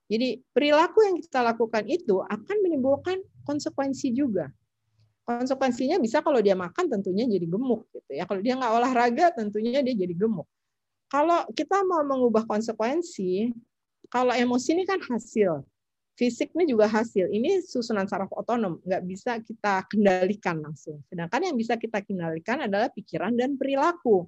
Jadi 0.06 0.38
perilaku 0.54 1.02
yang 1.02 1.16
kita 1.18 1.42
lakukan 1.42 1.82
itu 1.90 2.22
akan 2.22 2.56
menimbulkan 2.62 3.18
konsekuensi 3.42 4.14
juga. 4.14 4.46
Konsekuensinya 5.26 5.98
bisa 5.98 6.22
kalau 6.22 6.38
dia 6.38 6.54
makan 6.54 6.86
tentunya 6.86 7.26
jadi 7.26 7.46
gemuk 7.50 7.90
gitu 7.90 8.14
ya. 8.14 8.22
Kalau 8.30 8.38
dia 8.38 8.54
nggak 8.54 8.72
olahraga 8.78 9.26
tentunya 9.34 9.82
dia 9.82 9.94
jadi 9.98 10.14
gemuk. 10.14 10.46
Kalau 11.10 11.46
kita 11.50 11.82
mau 11.82 12.06
mengubah 12.06 12.46
konsekuensi, 12.46 13.50
kalau 14.06 14.30
emosi 14.30 14.78
ini 14.78 14.84
kan 14.86 15.02
hasil, 15.02 15.66
fisik 16.14 16.50
ini 16.54 16.70
juga 16.70 16.86
hasil. 16.86 17.26
Ini 17.30 17.62
susunan 17.62 18.06
saraf 18.06 18.30
otonom, 18.30 18.78
nggak 18.82 19.02
bisa 19.06 19.38
kita 19.42 19.86
kendalikan 19.90 20.62
langsung. 20.62 21.02
Sedangkan 21.10 21.42
yang 21.42 21.56
bisa 21.58 21.74
kita 21.74 22.02
kendalikan 22.02 22.62
adalah 22.66 22.90
pikiran 22.90 23.34
dan 23.34 23.54
perilaku. 23.54 24.26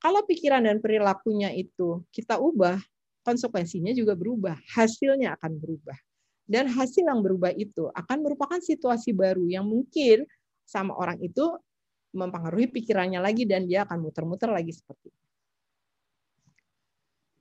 Kalau 0.00 0.20
pikiran 0.28 0.64
dan 0.64 0.84
perilakunya 0.84 1.52
itu 1.56 2.04
kita 2.12 2.36
ubah, 2.36 2.76
konsekuensinya 3.24 3.90
juga 3.96 4.12
berubah, 4.14 4.54
hasilnya 4.76 5.34
akan 5.40 5.56
berubah. 5.56 5.96
Dan 6.44 6.68
hasil 6.68 7.08
yang 7.08 7.24
berubah 7.24 7.56
itu 7.56 7.88
akan 7.88 8.18
merupakan 8.20 8.60
situasi 8.60 9.16
baru 9.16 9.48
yang 9.48 9.64
mungkin 9.64 10.28
sama 10.68 10.92
orang 10.92 11.16
itu 11.24 11.56
mempengaruhi 12.12 12.68
pikirannya 12.68 13.18
lagi 13.18 13.48
dan 13.48 13.64
dia 13.64 13.88
akan 13.88 14.04
muter-muter 14.04 14.52
lagi 14.52 14.70
seperti 14.70 15.08
itu. 15.08 15.24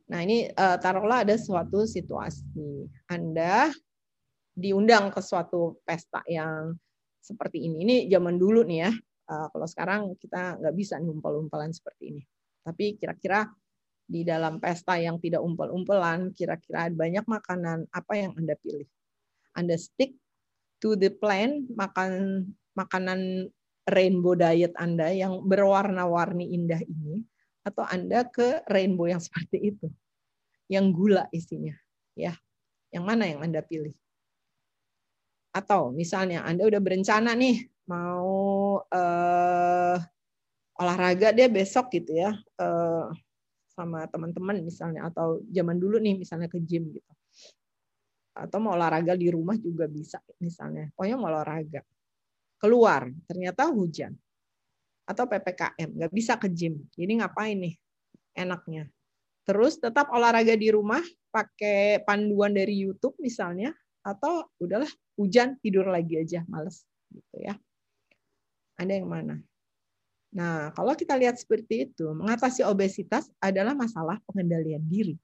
Nah 0.08 0.20
ini 0.24 0.48
uh, 0.50 0.78
taruhlah 0.80 1.28
ada 1.28 1.36
suatu 1.36 1.84
situasi 1.84 2.88
Anda 3.12 3.72
diundang 4.56 5.12
ke 5.12 5.20
suatu 5.20 5.84
pesta 5.84 6.24
yang 6.26 6.76
seperti 7.20 7.68
ini. 7.68 7.84
Ini 7.84 7.96
zaman 8.12 8.40
dulu 8.40 8.64
nih 8.64 8.80
ya. 8.88 8.92
Uh, 9.24 9.48
kalau 9.52 9.68
sekarang 9.68 10.02
kita 10.20 10.60
nggak 10.60 10.76
bisa 10.76 11.00
ngumpul-umpulan 11.00 11.72
seperti 11.72 12.04
ini. 12.16 12.22
Tapi 12.64 12.96
kira-kira 13.00 13.48
di 14.04 14.28
dalam 14.28 14.60
pesta 14.60 15.00
yang 15.00 15.18
tidak 15.18 15.42
umpel-umpelan, 15.42 16.36
kira-kira 16.36 16.92
banyak 16.92 17.24
makanan 17.26 17.88
apa 17.90 18.14
yang 18.20 18.32
Anda 18.36 18.54
pilih? 18.60 18.88
Anda 19.56 19.80
stick 19.80 20.18
to 20.84 21.00
the 21.00 21.14
plan, 21.14 21.66
makan 21.74 22.44
makanan 22.76 23.50
rainbow 23.88 24.36
diet 24.36 24.76
Anda 24.76 25.12
yang 25.12 25.48
berwarna-warni 25.48 26.52
indah 26.52 26.82
ini, 26.84 27.24
atau 27.64 27.88
Anda 27.88 28.28
ke 28.28 28.64
rainbow 28.68 29.08
yang 29.08 29.24
seperti 29.26 29.74
itu, 29.74 29.88
yang 30.68 30.92
gula 30.92 31.32
isinya, 31.32 31.74
ya, 32.18 32.36
yang 32.92 33.08
mana 33.08 33.30
yang 33.30 33.40
Anda 33.40 33.64
pilih? 33.64 33.96
Atau 35.54 35.94
misalnya 35.94 36.42
Anda 36.44 36.66
udah 36.66 36.82
berencana 36.82 37.38
nih 37.38 37.70
mau 37.86 38.82
eh, 38.90 39.98
olahraga 40.78 41.30
dia 41.36 41.48
besok 41.50 41.94
gitu 41.94 42.18
ya 42.18 42.34
uh, 42.58 43.08
sama 43.74 44.06
teman-teman 44.06 44.62
misalnya 44.62 45.10
atau 45.10 45.42
zaman 45.50 45.82
dulu 45.82 45.98
nih 45.98 46.18
misalnya 46.22 46.46
ke 46.46 46.62
gym 46.62 46.94
gitu. 46.94 47.12
atau 48.34 48.58
mau 48.58 48.74
olahraga 48.74 49.14
di 49.14 49.30
rumah 49.30 49.54
juga 49.62 49.86
bisa 49.86 50.18
misalnya. 50.42 50.90
Pokoknya 50.98 51.18
mau 51.22 51.30
olahraga. 51.30 51.86
Keluar, 52.58 53.06
ternyata 53.30 53.70
hujan. 53.70 54.18
Atau 55.06 55.30
PPKM, 55.30 55.90
nggak 55.94 56.10
bisa 56.10 56.42
ke 56.42 56.50
gym. 56.50 56.82
Jadi 56.98 57.22
ngapain 57.22 57.62
nih 57.62 57.78
enaknya? 58.34 58.90
Terus 59.46 59.78
tetap 59.78 60.10
olahraga 60.10 60.58
di 60.58 60.74
rumah, 60.74 61.06
pakai 61.30 62.02
panduan 62.02 62.58
dari 62.58 62.74
YouTube 62.74 63.22
misalnya, 63.22 63.70
atau 64.02 64.50
udahlah 64.58 64.90
hujan 65.14 65.62
tidur 65.62 65.86
lagi 65.94 66.18
aja, 66.18 66.42
males 66.50 66.90
gitu 67.14 67.38
ya. 67.38 67.54
Ada 68.82 68.98
yang 68.98 69.08
mana? 69.14 69.38
Nah, 70.34 70.74
kalau 70.74 70.98
kita 70.98 71.14
lihat 71.14 71.38
seperti 71.38 71.90
itu, 71.90 72.10
mengatasi 72.10 72.66
obesitas 72.66 73.30
adalah 73.38 73.78
masalah 73.78 74.18
pengendalian 74.26 74.82
diri. 74.90 75.16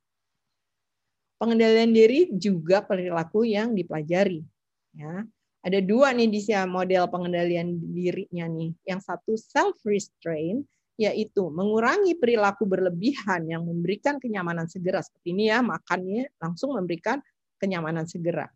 Pengendalian 1.42 1.90
diri 1.90 2.30
juga 2.38 2.86
perilaku 2.86 3.42
yang 3.48 3.74
dipelajari. 3.74 4.46
Ya, 4.94 5.26
ada 5.66 5.80
dua 5.82 6.14
nih 6.14 6.30
di 6.30 6.40
model 6.70 7.10
pengendalian 7.10 7.82
dirinya 7.90 8.46
nih. 8.46 8.72
Yang 8.86 9.02
satu 9.10 9.34
self 9.34 9.76
restraint, 9.82 10.62
yaitu 11.00 11.48
mengurangi 11.50 12.14
perilaku 12.20 12.68
berlebihan 12.68 13.48
yang 13.48 13.64
memberikan 13.64 14.20
kenyamanan 14.20 14.68
segera 14.68 15.00
seperti 15.00 15.32
ini 15.32 15.48
ya 15.48 15.64
makannya 15.64 16.28
langsung 16.44 16.76
memberikan 16.76 17.24
kenyamanan 17.56 18.04
segera 18.04 18.52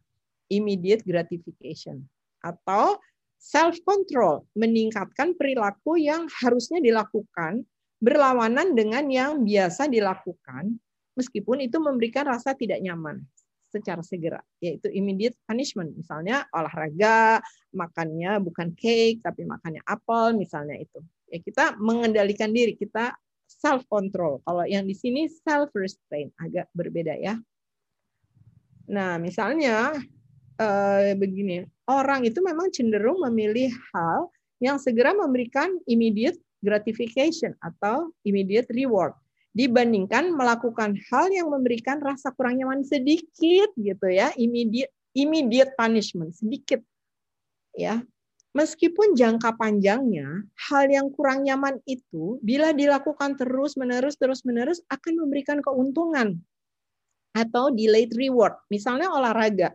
immediate 0.51 1.07
gratification 1.07 2.03
atau 2.43 3.00
self 3.43 3.75
control 3.83 4.47
meningkatkan 4.55 5.35
perilaku 5.35 6.00
yang 6.00 6.31
harusnya 6.31 6.79
dilakukan 6.79 7.67
berlawanan 8.00 8.71
dengan 8.71 9.03
yang 9.12 9.43
biasa 9.43 9.91
dilakukan 9.91 10.79
meskipun 11.19 11.59
itu 11.59 11.75
memberikan 11.83 12.23
rasa 12.23 12.55
tidak 12.55 12.79
nyaman 12.79 13.19
secara 13.67 14.00
segera 14.00 14.39
yaitu 14.63 14.88
immediate 14.95 15.35
punishment. 15.43 15.91
Misalnya 15.91 16.47
olahraga 16.55 17.43
makannya 17.75 18.39
bukan 18.39 18.71
cake 18.79 19.19
tapi 19.19 19.43
makannya 19.43 19.83
apel 19.83 20.39
misalnya 20.39 20.79
itu. 20.79 21.03
Ya 21.27 21.43
kita 21.43 21.75
mengendalikan 21.83 22.55
diri 22.55 22.79
kita 22.79 23.12
self 23.43 23.83
control 23.91 24.39
kalau 24.47 24.63
yang 24.63 24.88
di 24.88 24.95
sini 24.95 25.27
self 25.27 25.73
restraint 25.75 26.31
agak 26.39 26.71
berbeda 26.71 27.19
ya. 27.19 27.35
Nah 28.88 29.19
misalnya 29.19 29.97
eh, 30.60 31.13
begini, 31.17 31.63
orang 31.89 32.25
itu 32.27 32.39
memang 32.39 32.69
cenderung 32.69 33.22
memilih 33.25 33.74
hal 33.93 34.29
yang 34.62 34.79
segera 34.79 35.12
memberikan 35.12 35.75
immediate 35.89 36.39
gratification 36.63 37.51
atau 37.60 38.15
immediate 38.24 38.72
reward 38.72 39.12
dibandingkan 39.53 40.33
melakukan 40.33 40.98
hal 41.13 41.29
yang 41.29 41.51
memberikan 41.53 42.01
rasa 42.01 42.33
kurang 42.33 42.57
nyaman 42.57 42.81
sedikit 42.81 43.69
gitu 43.77 44.07
ya, 44.10 44.33
immediate 44.39 44.89
immediate 45.13 45.77
punishment 45.77 46.33
sedikit 46.33 46.81
ya. 47.77 48.01
Meskipun 48.53 49.17
jangka 49.17 49.57
panjangnya 49.57 50.45
hal 50.69 50.86
yang 50.86 51.10
kurang 51.10 51.41
nyaman 51.41 51.81
itu 51.89 52.38
bila 52.45 52.69
dilakukan 52.69 53.33
terus-menerus 53.33 54.13
terus-menerus 54.13 54.77
akan 54.93 55.25
memberikan 55.25 55.57
keuntungan 55.57 56.38
atau 57.33 57.74
delayed 57.74 58.13
reward. 58.13 58.53
Misalnya 58.69 59.10
olahraga 59.10 59.74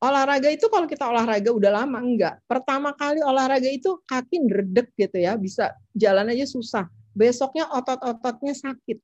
olahraga 0.00 0.48
itu 0.52 0.68
kalau 0.68 0.84
kita 0.84 1.08
olahraga 1.08 1.50
udah 1.52 1.72
lama 1.82 1.98
enggak. 2.00 2.34
Pertama 2.44 2.92
kali 2.92 3.24
olahraga 3.24 3.68
itu 3.68 3.96
kaki 4.04 4.44
redek 4.48 4.92
gitu 4.96 5.16
ya, 5.16 5.34
bisa 5.40 5.72
jalan 5.96 6.28
aja 6.32 6.44
susah. 6.44 6.84
Besoknya 7.16 7.64
otot-ototnya 7.72 8.52
sakit. 8.52 9.00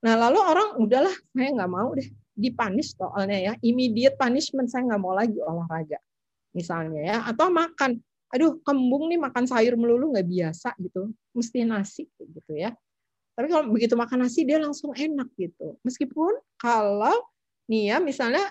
Nah 0.00 0.16
lalu 0.16 0.40
orang 0.40 0.68
udahlah 0.80 1.12
saya 1.36 1.48
nggak 1.52 1.70
mau 1.70 1.92
deh 1.92 2.08
dipanis 2.32 2.96
soalnya 2.96 3.36
ya, 3.36 3.52
immediate 3.60 4.16
punishment 4.16 4.72
saya 4.72 4.88
nggak 4.88 5.02
mau 5.02 5.12
lagi 5.12 5.36
olahraga 5.36 6.00
misalnya 6.56 7.00
ya, 7.04 7.16
atau 7.28 7.52
makan. 7.52 8.00
Aduh 8.30 8.62
kembung 8.62 9.10
nih 9.10 9.18
makan 9.18 9.44
sayur 9.44 9.74
melulu 9.76 10.14
nggak 10.16 10.24
biasa 10.24 10.72
gitu, 10.80 11.12
mesti 11.36 11.66
nasi 11.68 12.08
gitu 12.16 12.52
ya. 12.56 12.72
Tapi 13.36 13.46
kalau 13.50 13.68
begitu 13.68 13.92
makan 13.92 14.24
nasi 14.24 14.48
dia 14.48 14.56
langsung 14.56 14.96
enak 14.96 15.28
gitu. 15.36 15.76
Meskipun 15.84 16.32
kalau 16.56 17.28
nih 17.68 17.94
ya 17.94 17.96
misalnya 18.00 18.42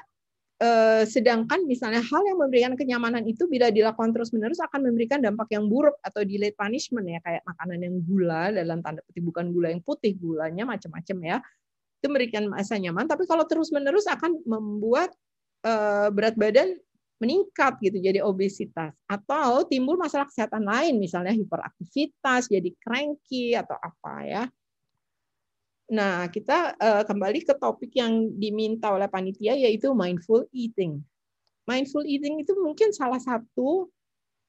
Eh, 0.60 1.08
sedangkan 1.08 1.64
misalnya 1.64 2.04
hal 2.04 2.20
yang 2.28 2.36
memberikan 2.36 2.76
kenyamanan 2.76 3.24
itu 3.24 3.48
bila 3.48 3.72
dilakukan 3.72 4.12
terus-menerus 4.12 4.60
akan 4.60 4.92
memberikan 4.92 5.24
dampak 5.24 5.56
yang 5.56 5.72
buruk 5.72 5.96
atau 6.04 6.20
delayed 6.28 6.52
punishment 6.60 7.08
ya 7.08 7.24
kayak 7.24 7.48
makanan 7.48 7.80
yang 7.80 7.96
gula 8.04 8.52
dalam 8.52 8.84
tanda 8.84 9.00
petik 9.08 9.24
bukan 9.24 9.56
gula 9.56 9.72
yang 9.72 9.80
putih 9.80 10.20
gulanya 10.20 10.68
macam-macam 10.68 11.18
ya. 11.24 11.38
Itu 12.04 12.12
memberikan 12.12 12.52
masa 12.52 12.76
nyaman 12.76 13.08
tapi 13.08 13.24
kalau 13.24 13.48
terus-menerus 13.48 14.04
akan 14.12 14.36
membuat 14.44 15.16
uh, 15.64 16.12
berat 16.12 16.36
badan 16.36 16.76
meningkat 17.24 17.80
gitu 17.80 17.96
jadi 17.96 18.20
obesitas. 18.20 18.92
Atau 19.08 19.64
timbul 19.64 19.96
masalah 19.96 20.28
kesehatan 20.28 20.68
lain 20.68 21.00
misalnya 21.00 21.32
hiperaktivitas 21.40 22.52
jadi 22.52 22.68
cranky 22.84 23.56
atau 23.56 23.80
apa 23.80 24.16
ya 24.28 24.44
Nah, 25.90 26.30
kita 26.30 26.78
uh, 26.78 27.02
kembali 27.02 27.42
ke 27.42 27.58
topik 27.58 27.90
yang 27.98 28.30
diminta 28.38 28.94
oleh 28.94 29.10
panitia 29.10 29.58
yaitu 29.58 29.90
mindful 29.98 30.46
eating. 30.54 31.02
Mindful 31.66 32.06
eating 32.06 32.46
itu 32.46 32.54
mungkin 32.62 32.94
salah 32.94 33.18
satu 33.18 33.90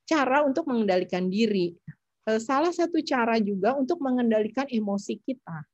cara 0.05 0.45
untuk 0.45 0.69
mengendalikan 0.69 1.33
diri. 1.33 1.73
Uh, 2.29 2.37
salah 2.37 2.69
satu 2.77 3.01
cara 3.01 3.41
juga 3.41 3.73
untuk 3.73 4.05
mengendalikan 4.05 4.69
emosi 4.69 5.17
kita. 5.25 5.65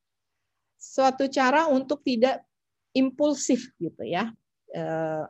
Suatu 0.78 1.26
cara 1.26 1.66
untuk 1.66 1.98
tidak 2.06 2.46
impulsif 2.94 3.66
gitu 3.82 4.06
ya. 4.06 4.30
Uh, 4.70 5.26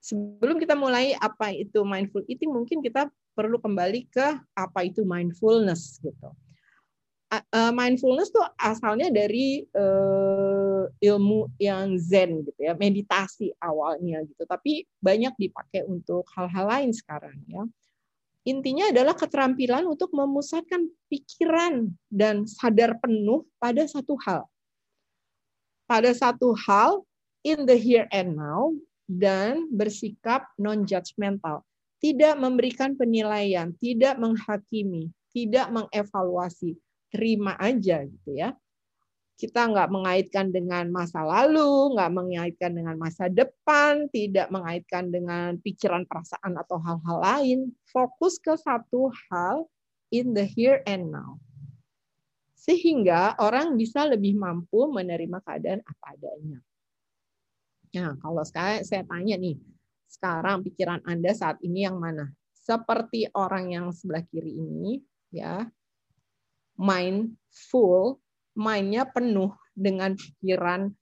sebelum 0.00 0.56
kita 0.56 0.72
mulai 0.72 1.12
apa 1.20 1.52
itu 1.52 1.84
mindful 1.84 2.24
eating, 2.24 2.48
mungkin 2.48 2.80
kita 2.80 3.12
perlu 3.36 3.60
kembali 3.60 4.08
ke 4.08 4.40
apa 4.56 4.80
itu 4.88 5.04
mindfulness 5.04 6.00
gitu 6.00 6.32
uh, 7.32 7.72
mindfulness 7.72 8.28
tuh 8.28 8.44
asalnya 8.60 9.08
dari 9.08 9.64
uh, 9.72 10.84
ilmu 11.00 11.48
yang 11.56 11.96
zen 11.96 12.44
gitu 12.44 12.60
ya, 12.60 12.76
meditasi 12.76 13.48
awalnya 13.56 14.20
gitu. 14.28 14.44
Tapi 14.44 14.84
banyak 15.00 15.32
dipakai 15.40 15.88
untuk 15.88 16.28
hal-hal 16.36 16.68
lain 16.68 16.90
sekarang 16.92 17.40
ya. 17.48 17.64
Intinya 18.42 18.90
adalah 18.90 19.14
keterampilan 19.14 19.86
untuk 19.86 20.10
memusatkan 20.10 20.90
pikiran 21.06 21.94
dan 22.10 22.42
sadar 22.42 22.98
penuh 22.98 23.46
pada 23.62 23.86
satu 23.86 24.18
hal. 24.26 24.50
Pada 25.86 26.10
satu 26.10 26.50
hal 26.66 27.06
in 27.46 27.62
the 27.70 27.78
here 27.78 28.10
and 28.10 28.34
now 28.34 28.74
dan 29.06 29.70
bersikap 29.70 30.50
non-judgmental. 30.58 31.62
Tidak 32.02 32.34
memberikan 32.34 32.98
penilaian, 32.98 33.70
tidak 33.78 34.18
menghakimi, 34.18 35.14
tidak 35.30 35.70
mengevaluasi, 35.70 36.74
terima 37.12 37.54
aja 37.60 38.02
gitu 38.02 38.32
ya. 38.32 38.56
Kita 39.36 39.68
nggak 39.68 39.90
mengaitkan 39.90 40.54
dengan 40.54 40.86
masa 40.88 41.26
lalu, 41.26 41.98
nggak 41.98 42.12
mengaitkan 42.14 42.72
dengan 42.72 42.94
masa 42.94 43.26
depan, 43.26 44.06
tidak 44.14 44.48
mengaitkan 44.54 45.10
dengan 45.10 45.58
pikiran 45.58 46.06
perasaan 46.06 46.56
atau 46.56 46.78
hal-hal 46.78 47.18
lain. 47.20 47.58
Fokus 47.90 48.38
ke 48.38 48.54
satu 48.54 49.10
hal 49.28 49.66
in 50.14 50.30
the 50.32 50.46
here 50.46 50.80
and 50.86 51.10
now. 51.10 51.36
Sehingga 52.54 53.34
orang 53.42 53.74
bisa 53.74 54.06
lebih 54.06 54.38
mampu 54.38 54.86
menerima 54.86 55.42
keadaan 55.42 55.82
apa 55.82 56.06
adanya. 56.14 56.62
Nah, 57.92 58.14
kalau 58.22 58.46
sekarang 58.46 58.86
saya 58.86 59.02
tanya 59.04 59.34
nih, 59.36 59.58
sekarang 60.06 60.62
pikiran 60.62 61.02
Anda 61.02 61.34
saat 61.34 61.58
ini 61.66 61.82
yang 61.82 61.98
mana? 61.98 62.30
Seperti 62.54 63.26
orang 63.34 63.74
yang 63.74 63.90
sebelah 63.90 64.22
kiri 64.30 64.54
ini, 64.54 65.02
ya, 65.34 65.66
mindful, 66.76 68.20
mindnya 68.56 69.08
penuh 69.08 69.52
dengan 69.72 70.12
pikiran 70.16 70.92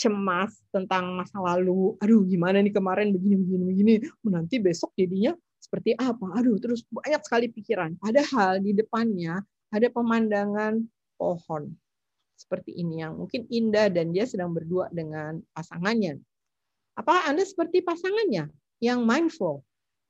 cemas 0.00 0.56
tentang 0.72 1.12
masa 1.12 1.36
lalu. 1.38 1.94
Aduh, 2.00 2.24
gimana 2.24 2.64
nih 2.64 2.72
kemarin 2.72 3.12
begini 3.12 3.36
begini 3.36 3.64
begini. 3.68 3.92
Nanti 4.32 4.56
besok 4.56 4.96
jadinya 4.96 5.36
seperti 5.60 5.92
apa? 5.94 6.40
Aduh, 6.40 6.56
terus 6.56 6.88
banyak 6.88 7.20
sekali 7.20 7.46
pikiran. 7.52 8.00
Padahal 8.00 8.64
di 8.64 8.72
depannya 8.72 9.44
ada 9.70 9.86
pemandangan 9.92 10.80
pohon 11.20 11.70
seperti 12.40 12.72
ini 12.80 13.04
yang 13.04 13.20
mungkin 13.20 13.44
indah 13.52 13.92
dan 13.92 14.16
dia 14.16 14.24
sedang 14.24 14.56
berdua 14.56 14.88
dengan 14.88 15.44
pasangannya. 15.52 16.16
Apa 16.96 17.28
Anda 17.28 17.44
seperti 17.44 17.84
pasangannya 17.84 18.48
yang 18.80 19.04
mindful? 19.04 19.60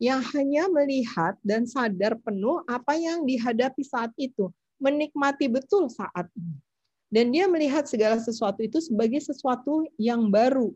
Yang 0.01 0.25
hanya 0.33 0.65
melihat 0.73 1.37
dan 1.45 1.69
sadar 1.69 2.17
penuh 2.25 2.65
apa 2.65 2.97
yang 2.97 3.29
dihadapi 3.29 3.85
saat 3.85 4.11
itu, 4.17 4.49
menikmati 4.81 5.47
betul 5.47 5.93
saat 5.93 6.27
ini. 6.33 6.57
Dan 7.13 7.29
dia 7.37 7.45
melihat 7.45 7.85
segala 7.85 8.17
sesuatu 8.17 8.65
itu 8.65 8.81
sebagai 8.81 9.21
sesuatu 9.21 9.85
yang 10.01 10.33
baru, 10.33 10.73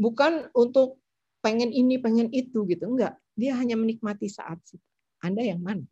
bukan 0.00 0.48
untuk 0.56 0.96
pengen 1.44 1.68
ini, 1.68 2.00
pengen 2.00 2.32
itu 2.32 2.64
gitu, 2.64 2.88
enggak. 2.88 3.20
Dia 3.36 3.52
hanya 3.60 3.76
menikmati 3.76 4.32
saat 4.32 4.56
itu. 4.64 4.80
Anda 5.20 5.44
yang 5.44 5.60
mana? 5.60 5.84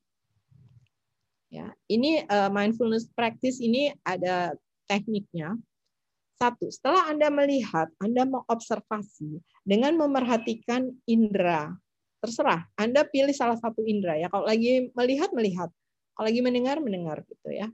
Ya, 1.53 1.70
ini 1.87 2.24
uh, 2.27 2.48
mindfulness 2.48 3.07
practice 3.12 3.61
ini 3.61 3.92
ada 4.03 4.57
tekniknya. 4.88 5.55
Satu, 6.35 6.66
setelah 6.66 7.12
Anda 7.12 7.31
melihat, 7.31 7.92
Anda 8.03 8.27
mengobservasi 8.27 9.38
dengan 9.62 9.94
memerhatikan 9.94 10.90
indera. 11.07 11.77
Terserah, 12.24 12.64
Anda 12.80 13.04
pilih 13.04 13.37
salah 13.37 13.60
satu 13.60 13.84
indera 13.84 14.16
ya. 14.16 14.32
Kalau 14.32 14.48
lagi 14.48 14.88
melihat, 14.96 15.28
melihat. 15.37 15.68
Kalau 16.16 16.24
lagi 16.24 16.40
mendengar, 16.40 16.80
mendengar 16.80 17.20
gitu 17.28 17.52
ya. 17.52 17.68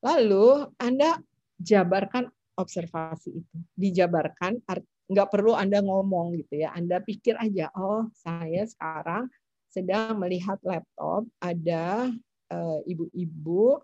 Lalu 0.00 0.72
Anda 0.80 1.20
jabarkan 1.60 2.32
observasi 2.56 3.44
itu. 3.44 3.56
Dijabarkan, 3.76 4.64
nggak 5.12 5.28
perlu 5.28 5.52
Anda 5.52 5.84
ngomong 5.84 6.40
gitu 6.40 6.64
ya. 6.64 6.72
Anda 6.72 7.04
pikir 7.04 7.36
aja, 7.36 7.68
oh 7.76 8.08
saya 8.16 8.64
sekarang 8.64 9.28
sedang 9.68 10.16
melihat 10.16 10.56
laptop, 10.64 11.28
ada 11.42 12.08
eh, 12.48 12.78
ibu-ibu 12.88 13.82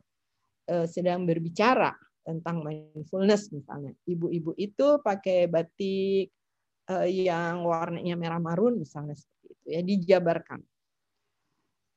uh, 0.71 0.87
sedang 0.87 1.27
berbicara 1.27 1.93
tentang 2.23 2.63
mindfulness 2.63 3.51
misalnya. 3.51 3.93
Ibu-ibu 4.07 4.55
itu 4.55 5.03
pakai 5.03 5.51
batik 5.51 6.31
uh, 6.89 7.09
yang 7.09 7.67
warnanya 7.67 8.15
merah 8.15 8.39
marun 8.39 8.79
misalnya 8.79 9.19
seperti 9.71 9.87
itu 9.87 10.03
ya, 10.03 10.19
dijabarkan. 10.19 10.61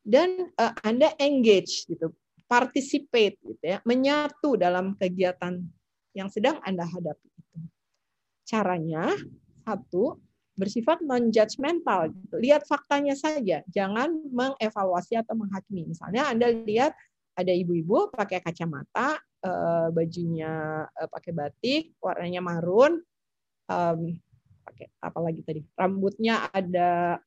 Dan 0.03 0.29
uh, 0.59 0.73
Anda 0.86 1.15
engage 1.17 1.89
gitu, 1.89 2.13
participate 2.45 3.39
gitu 3.41 3.63
ya, 3.63 3.81
menyatu 3.88 4.59
dalam 4.59 4.93
kegiatan 4.99 5.63
yang 6.13 6.29
sedang 6.29 6.62
Anda 6.62 6.86
hadapi 6.86 7.27
itu. 7.33 7.57
Caranya 8.43 9.09
satu 9.63 10.19
bersifat 10.53 11.01
non 11.01 11.33
judgmental 11.33 12.13
gitu. 12.13 12.36
Lihat 12.38 12.69
faktanya 12.69 13.17
saja, 13.17 13.65
jangan 13.71 14.13
mengevaluasi 14.29 15.17
atau 15.17 15.33
menghakimi. 15.33 15.89
Misalnya 15.89 16.29
Anda 16.29 16.53
lihat 16.53 16.93
ada 17.33 17.49
ibu-ibu 17.49 18.13
pakai 18.13 18.43
kacamata, 18.43 19.17
uh, 19.41 19.89
bajunya 19.89 20.86
uh, 20.86 21.09
pakai 21.09 21.31
batik, 21.33 21.97
warnanya 21.97 22.43
marun, 22.43 23.01
pakai 24.67 24.91
apa 24.99 25.19
lagi 25.23 25.41
tadi? 25.41 25.63
Rambutnya 25.73 26.51
ada 26.53 27.17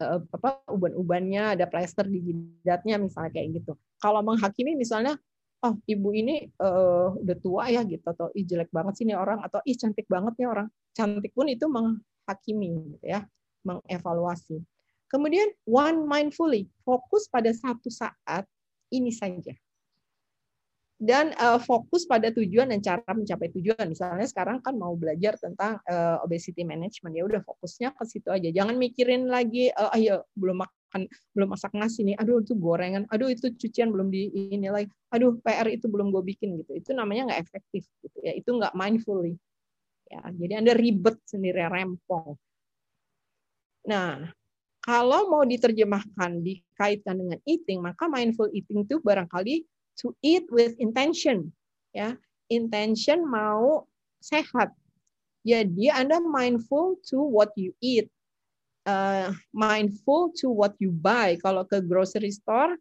uh, 0.00 0.20
apa 0.22 0.62
uban-ubannya, 0.70 1.58
ada 1.58 1.66
plester 1.66 2.06
di 2.06 2.20
jidatnya 2.22 2.98
misalnya 2.98 3.30
kayak 3.34 3.62
gitu. 3.62 3.72
Kalau 3.98 4.22
menghakimi 4.22 4.74
misalnya 4.78 5.18
oh 5.66 5.74
ibu 5.90 6.14
ini 6.14 6.46
uh, 6.62 7.18
udah 7.18 7.36
tua 7.42 7.66
ya 7.66 7.82
gitu 7.82 8.06
atau 8.06 8.30
ih 8.30 8.46
jelek 8.46 8.70
banget 8.70 9.02
sih 9.02 9.04
nih 9.10 9.18
orang 9.18 9.42
atau 9.42 9.58
ih 9.66 9.74
cantik 9.74 10.06
banget 10.06 10.38
nih 10.38 10.46
orang 10.46 10.70
cantik 10.94 11.34
pun 11.34 11.50
itu 11.50 11.66
menghakimi 11.66 12.94
gitu 12.94 13.02
ya 13.02 13.26
mengevaluasi 13.66 14.62
kemudian 15.10 15.50
one 15.66 16.06
mindfully 16.06 16.70
fokus 16.86 17.26
pada 17.26 17.50
satu 17.50 17.90
saat 17.90 18.46
ini 18.92 19.12
saja. 19.12 19.52
Dan 20.98 21.30
uh, 21.38 21.62
fokus 21.62 22.10
pada 22.10 22.34
tujuan 22.34 22.74
dan 22.74 22.82
cara 22.82 23.06
mencapai 23.14 23.54
tujuan. 23.54 23.86
Misalnya 23.86 24.26
sekarang 24.26 24.58
kan 24.58 24.74
mau 24.74 24.98
belajar 24.98 25.38
tentang 25.38 25.78
uh, 25.86 26.18
obesity 26.26 26.66
management 26.66 27.14
ya 27.14 27.22
udah 27.22 27.40
fokusnya 27.46 27.94
ke 27.94 28.02
situ 28.02 28.26
aja. 28.34 28.50
Jangan 28.50 28.74
mikirin 28.74 29.30
lagi 29.30 29.70
uh, 29.70 29.94
ayo 29.94 30.26
belum 30.34 30.66
makan 30.66 31.06
belum 31.38 31.48
masak 31.54 31.70
nasi 31.78 32.02
nih. 32.02 32.18
Aduh 32.18 32.42
itu 32.42 32.58
gorengan. 32.58 33.06
Aduh 33.14 33.30
itu 33.30 33.46
cucian 33.54 33.94
belum 33.94 34.10
di 34.10 34.26
ini 34.50 34.66
lagi. 34.66 34.90
Aduh 35.14 35.38
PR 35.38 35.70
itu 35.70 35.86
belum 35.86 36.10
gue 36.10 36.34
bikin 36.34 36.58
gitu. 36.58 36.74
Itu 36.74 36.90
namanya 36.98 37.30
nggak 37.30 37.40
efektif 37.46 37.86
gitu 38.02 38.18
ya. 38.18 38.34
Itu 38.34 38.58
nggak 38.58 38.74
mindfully. 38.74 39.38
Ya, 40.08 40.24
jadi 40.34 40.64
Anda 40.64 40.72
ribet 40.72 41.20
sendiri 41.28 41.68
rempong. 41.68 42.34
Nah, 43.86 44.32
kalau 44.80 45.28
mau 45.28 45.44
diterjemahkan 45.44 46.40
dikaitkan 46.40 47.12
dengan 47.12 47.38
eating, 47.44 47.84
maka 47.84 48.08
mindful 48.08 48.48
eating 48.56 48.88
itu 48.88 49.04
barangkali 49.04 49.68
to 50.00 50.14
eat 50.22 50.46
with 50.50 50.74
intention, 50.78 51.50
ya. 51.92 52.14
Intention 52.48 53.28
mau 53.28 53.84
sehat. 54.24 54.72
Jadi 55.44 55.92
Anda 55.92 56.18
mindful 56.20 56.98
to 57.12 57.20
what 57.20 57.52
you 57.54 57.76
eat. 57.84 58.08
Uh, 58.88 59.36
mindful 59.52 60.32
to 60.40 60.48
what 60.48 60.72
you 60.80 60.88
buy. 60.88 61.36
Kalau 61.44 61.68
ke 61.68 61.84
grocery 61.84 62.32
store, 62.32 62.72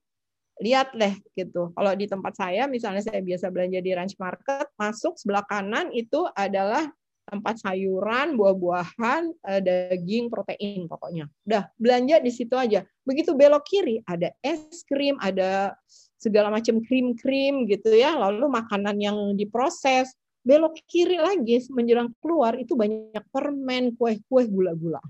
lihat 0.63 0.95
deh 0.95 1.13
gitu. 1.35 1.69
Kalau 1.75 1.91
di 1.93 2.07
tempat 2.09 2.33
saya, 2.33 2.65
misalnya 2.65 3.03
saya 3.03 3.21
biasa 3.21 3.51
belanja 3.53 3.79
di 3.83 3.91
ranch 3.93 4.15
market, 4.17 4.65
masuk 4.79 5.19
sebelah 5.19 5.45
kanan 5.45 5.91
itu 5.93 6.25
adalah 6.33 6.87
tempat 7.27 7.59
sayuran, 7.59 8.39
buah-buahan, 8.39 9.23
eh, 9.51 9.61
daging, 9.61 10.31
protein 10.31 10.87
pokoknya. 10.87 11.27
Udah 11.43 11.67
belanja 11.75 12.23
di 12.23 12.31
situ 12.31 12.55
aja. 12.55 12.87
Begitu 13.03 13.35
belok 13.35 13.67
kiri 13.67 13.99
ada 14.07 14.31
es 14.39 14.81
krim, 14.87 15.19
ada 15.19 15.75
segala 16.17 16.51
macam 16.51 16.81
krim-krim 16.83 17.65
gitu 17.69 17.93
ya. 17.93 18.13
Lalu 18.17 18.49
makanan 18.49 18.97
yang 19.01 19.17
diproses. 19.37 20.13
Belok 20.47 20.79
kiri 20.87 21.19
lagi 21.19 21.59
menjelang 21.75 22.15
keluar 22.23 22.55
itu 22.55 22.71
banyak 22.71 23.19
permen, 23.35 23.91
kue-kue, 23.99 24.47
gula-gula. 24.47 25.03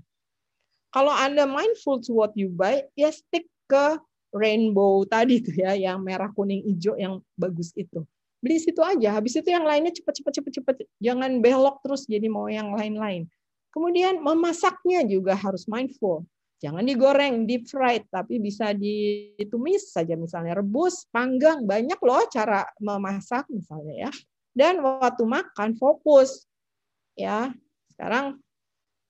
Kalau 0.90 1.14
Anda 1.14 1.46
mindful 1.46 2.02
to 2.02 2.10
what 2.10 2.34
you 2.34 2.50
buy, 2.50 2.82
ya 2.98 3.14
stick 3.14 3.46
ke 3.70 4.02
rainbow 4.34 5.06
tadi 5.06 5.38
tuh 5.38 5.54
ya, 5.54 5.78
yang 5.78 6.02
merah, 6.02 6.34
kuning, 6.34 6.66
hijau 6.66 6.98
yang 6.98 7.22
bagus 7.38 7.70
itu 7.78 8.02
beli 8.38 8.58
situ 8.62 8.80
aja. 8.82 9.18
Habis 9.18 9.38
itu 9.38 9.48
yang 9.50 9.66
lainnya 9.66 9.90
cepet 9.90 10.22
cepet 10.22 10.32
cepet 10.40 10.52
cepet. 10.62 10.76
Jangan 11.02 11.42
belok 11.42 11.82
terus 11.82 12.06
jadi 12.06 12.26
mau 12.30 12.46
yang 12.46 12.72
lain-lain. 12.74 13.26
Kemudian 13.74 14.22
memasaknya 14.22 15.04
juga 15.04 15.36
harus 15.36 15.68
mindful. 15.68 16.24
Jangan 16.58 16.82
digoreng, 16.82 17.46
deep 17.46 17.70
fried, 17.70 18.10
tapi 18.10 18.42
bisa 18.42 18.74
ditumis 18.74 19.94
saja 19.94 20.18
misalnya 20.18 20.58
rebus, 20.58 21.06
panggang, 21.14 21.62
banyak 21.62 21.98
loh 22.02 22.26
cara 22.26 22.66
memasak 22.82 23.46
misalnya 23.46 24.08
ya. 24.08 24.12
Dan 24.50 24.82
waktu 24.82 25.22
makan 25.22 25.78
fokus. 25.78 26.50
Ya. 27.14 27.54
Sekarang 27.94 28.42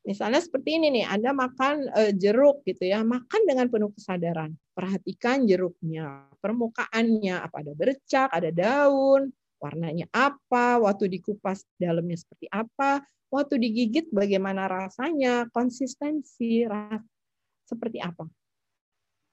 Misalnya 0.09 0.41
seperti 0.41 0.81
ini 0.81 0.89
nih, 0.89 1.05
Anda 1.05 1.37
makan 1.37 1.85
uh, 1.93 2.13
jeruk 2.17 2.65
gitu 2.65 2.89
ya, 2.89 3.05
makan 3.05 3.45
dengan 3.45 3.69
penuh 3.69 3.93
kesadaran. 3.93 4.57
Perhatikan 4.73 5.45
jeruknya, 5.45 6.25
permukaannya, 6.41 7.37
apa 7.37 7.61
ada 7.61 7.77
bercak, 7.77 8.33
ada 8.33 8.49
daun, 8.49 9.29
warnanya 9.61 10.09
apa, 10.09 10.81
waktu 10.81 11.13
dikupas 11.13 11.61
dalamnya 11.77 12.17
seperti 12.17 12.49
apa, 12.49 13.05
waktu 13.29 13.61
digigit 13.61 14.09
bagaimana 14.09 14.65
rasanya, 14.65 15.45
konsistensi, 15.53 16.65
seperti 17.69 18.01
apa. 18.01 18.25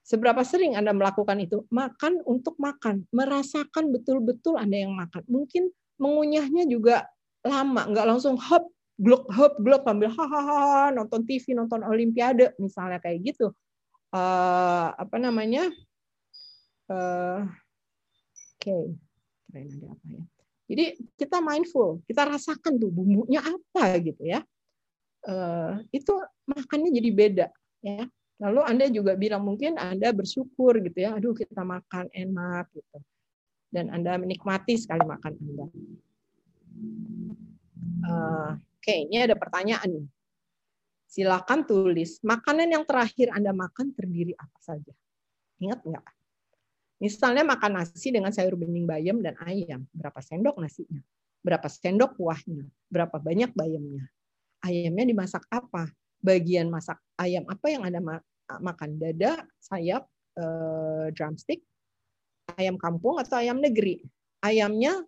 Seberapa 0.05 0.43
sering 0.45 0.77
Anda 0.77 0.93
melakukan 0.93 1.39
itu? 1.41 1.65
Makan 1.71 2.21
untuk 2.27 2.59
makan, 2.61 3.07
merasakan 3.09 3.89
betul-betul 3.89 4.59
Anda 4.59 4.85
yang 4.85 4.93
makan. 4.93 5.25
Mungkin 5.25 5.71
mengunyahnya 5.97 6.67
juga 6.69 7.09
lama, 7.41 7.89
nggak 7.89 8.05
langsung 8.05 8.37
hop 8.37 8.69
glok 8.95 9.27
hop 9.35 9.59
glok 9.59 9.83
sambil 9.83 10.07
hahaha 10.07 10.91
nonton 10.95 11.27
TV 11.27 11.51
nonton 11.51 11.83
Olimpiade 11.83 12.55
misalnya 12.55 13.03
kayak 13.03 13.27
gitu 13.27 13.51
uh, 14.15 14.87
apa 14.95 15.19
namanya 15.19 15.67
uh, 16.87 17.43
oke 18.55 18.63
okay. 18.63 18.95
ada 19.51 19.91
apa 19.91 20.05
ya 20.07 20.23
jadi 20.65 20.85
kita 21.19 21.43
mindful 21.43 21.99
kita 22.07 22.23
rasakan 22.23 22.79
tuh 22.79 22.87
bumbunya 22.87 23.43
apa 23.43 23.99
gitu 23.99 24.23
ya 24.23 24.39
uh, 25.27 25.75
itu 25.91 26.15
makannya 26.47 26.95
jadi 26.95 27.09
beda 27.11 27.47
ya 27.83 28.07
lalu 28.41 28.61
anda 28.67 28.85
juga 28.91 29.15
bilang 29.15 29.43
mungkin 29.43 29.79
anda 29.79 30.11
bersyukur 30.11 30.79
gitu 30.83 30.97
ya 30.99 31.15
aduh 31.15 31.31
kita 31.31 31.63
makan 31.63 32.11
enak 32.11 32.67
gitu 32.75 32.97
dan 33.71 33.91
anda 33.91 34.19
menikmati 34.19 34.75
sekali 34.75 35.03
makan 35.07 35.33
anda 35.39 35.65
uh, 38.05 38.51
Oke, 38.85 39.09
ini 39.09 39.17
ada 39.17 39.33
pertanyaan. 39.33 40.05
Silakan 41.09 41.65
tulis, 41.65 42.21
makanan 42.21 42.69
yang 42.69 42.85
terakhir 42.85 43.33
Anda 43.33 43.49
makan 43.49 43.97
terdiri 43.97 44.37
apa 44.37 44.61
saja? 44.61 44.93
Ingat 45.57 45.81
nggak? 45.81 46.05
Misalnya 47.01 47.41
makan 47.49 47.81
nasi 47.81 48.13
dengan 48.13 48.29
sayur 48.29 48.53
bening 48.53 48.85
bayam 48.85 49.25
dan 49.25 49.33
ayam. 49.41 49.89
Berapa 49.89 50.21
sendok 50.21 50.61
nasinya? 50.61 51.01
Berapa 51.41 51.65
sendok 51.65 52.13
kuahnya? 52.13 52.69
Berapa 52.93 53.17
banyak 53.17 53.57
bayamnya? 53.57 54.05
Ayamnya 54.61 55.01
dimasak 55.09 55.41
apa? 55.49 55.89
Bagian 56.25 56.73
masak 56.73 56.97
ayam 57.21 57.45
apa 57.45 57.69
yang 57.69 57.85
Anda 57.85 58.01
makan? 58.49 58.89
Dada, 58.97 59.45
sayap, 59.61 60.09
eh, 60.41 61.13
drumstick, 61.13 61.61
ayam 62.57 62.81
kampung 62.81 63.21
atau 63.21 63.37
ayam 63.37 63.61
negeri? 63.61 64.01
Ayamnya 64.41 65.05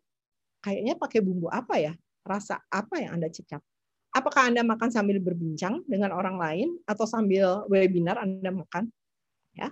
kayaknya 0.62 0.94
pakai 0.94 1.26
bumbu 1.26 1.50
apa 1.50 1.82
ya? 1.82 1.94
rasa 2.28 2.60
apa 2.68 3.00
yang 3.00 3.18
Anda 3.18 3.32
cecap? 3.32 3.64
Apakah 4.12 4.52
Anda 4.52 4.62
makan 4.68 4.92
sambil 4.92 5.24
berbincang 5.24 5.88
dengan 5.88 6.12
orang 6.12 6.36
lain 6.36 6.76
atau 6.84 7.08
sambil 7.08 7.64
webinar 7.72 8.20
Anda 8.20 8.52
makan? 8.52 8.92
Ya. 9.56 9.72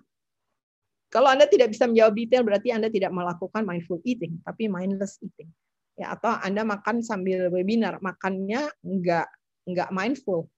Kalau 1.12 1.30
Anda 1.32 1.46
tidak 1.52 1.76
bisa 1.76 1.86
menjawab 1.86 2.16
detail 2.16 2.44
berarti 2.48 2.72
Anda 2.72 2.88
tidak 2.88 3.12
melakukan 3.12 3.68
mindful 3.68 4.00
eating, 4.08 4.40
tapi 4.48 4.72
mindless 4.72 5.20
eating. 5.20 5.52
Ya, 5.96 6.12
atau 6.12 6.36
Anda 6.44 6.68
makan 6.68 7.00
sambil 7.04 7.48
webinar, 7.52 8.00
makannya 8.04 8.68
enggak 8.84 9.28
enggak 9.64 9.90
mindful. 9.96 10.52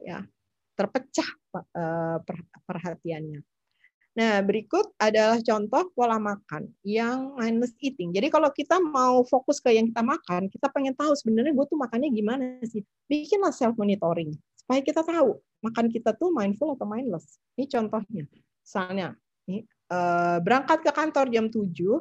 Ya. 0.00 0.26
Terpecah 0.74 1.28
eh, 1.54 2.18
perhatiannya. 2.66 3.40
Nah, 4.14 4.38
berikut 4.46 4.94
adalah 5.02 5.42
contoh 5.42 5.90
pola 5.90 6.22
makan 6.22 6.70
yang 6.86 7.34
mindless 7.34 7.74
eating. 7.82 8.14
Jadi 8.14 8.30
kalau 8.30 8.46
kita 8.54 8.78
mau 8.78 9.26
fokus 9.26 9.58
ke 9.58 9.74
yang 9.74 9.90
kita 9.90 10.06
makan, 10.06 10.46
kita 10.46 10.70
pengen 10.70 10.94
tahu 10.94 11.18
sebenarnya 11.18 11.50
gue 11.50 11.66
tuh 11.66 11.74
makannya 11.74 12.14
gimana 12.14 12.62
sih. 12.62 12.86
Bikinlah 13.10 13.50
self 13.50 13.74
monitoring 13.74 14.30
supaya 14.54 14.80
kita 14.86 15.02
tahu 15.02 15.42
makan 15.66 15.90
kita 15.90 16.14
tuh 16.14 16.30
mindful 16.30 16.78
atau 16.78 16.86
mindless. 16.86 17.42
Ini 17.58 17.66
contohnya. 17.66 18.22
Misalnya, 18.62 19.18
ini, 19.50 19.66
eh, 19.66 20.38
berangkat 20.38 20.86
ke 20.86 20.92
kantor 20.94 21.26
jam 21.34 21.50
7, 21.50 21.98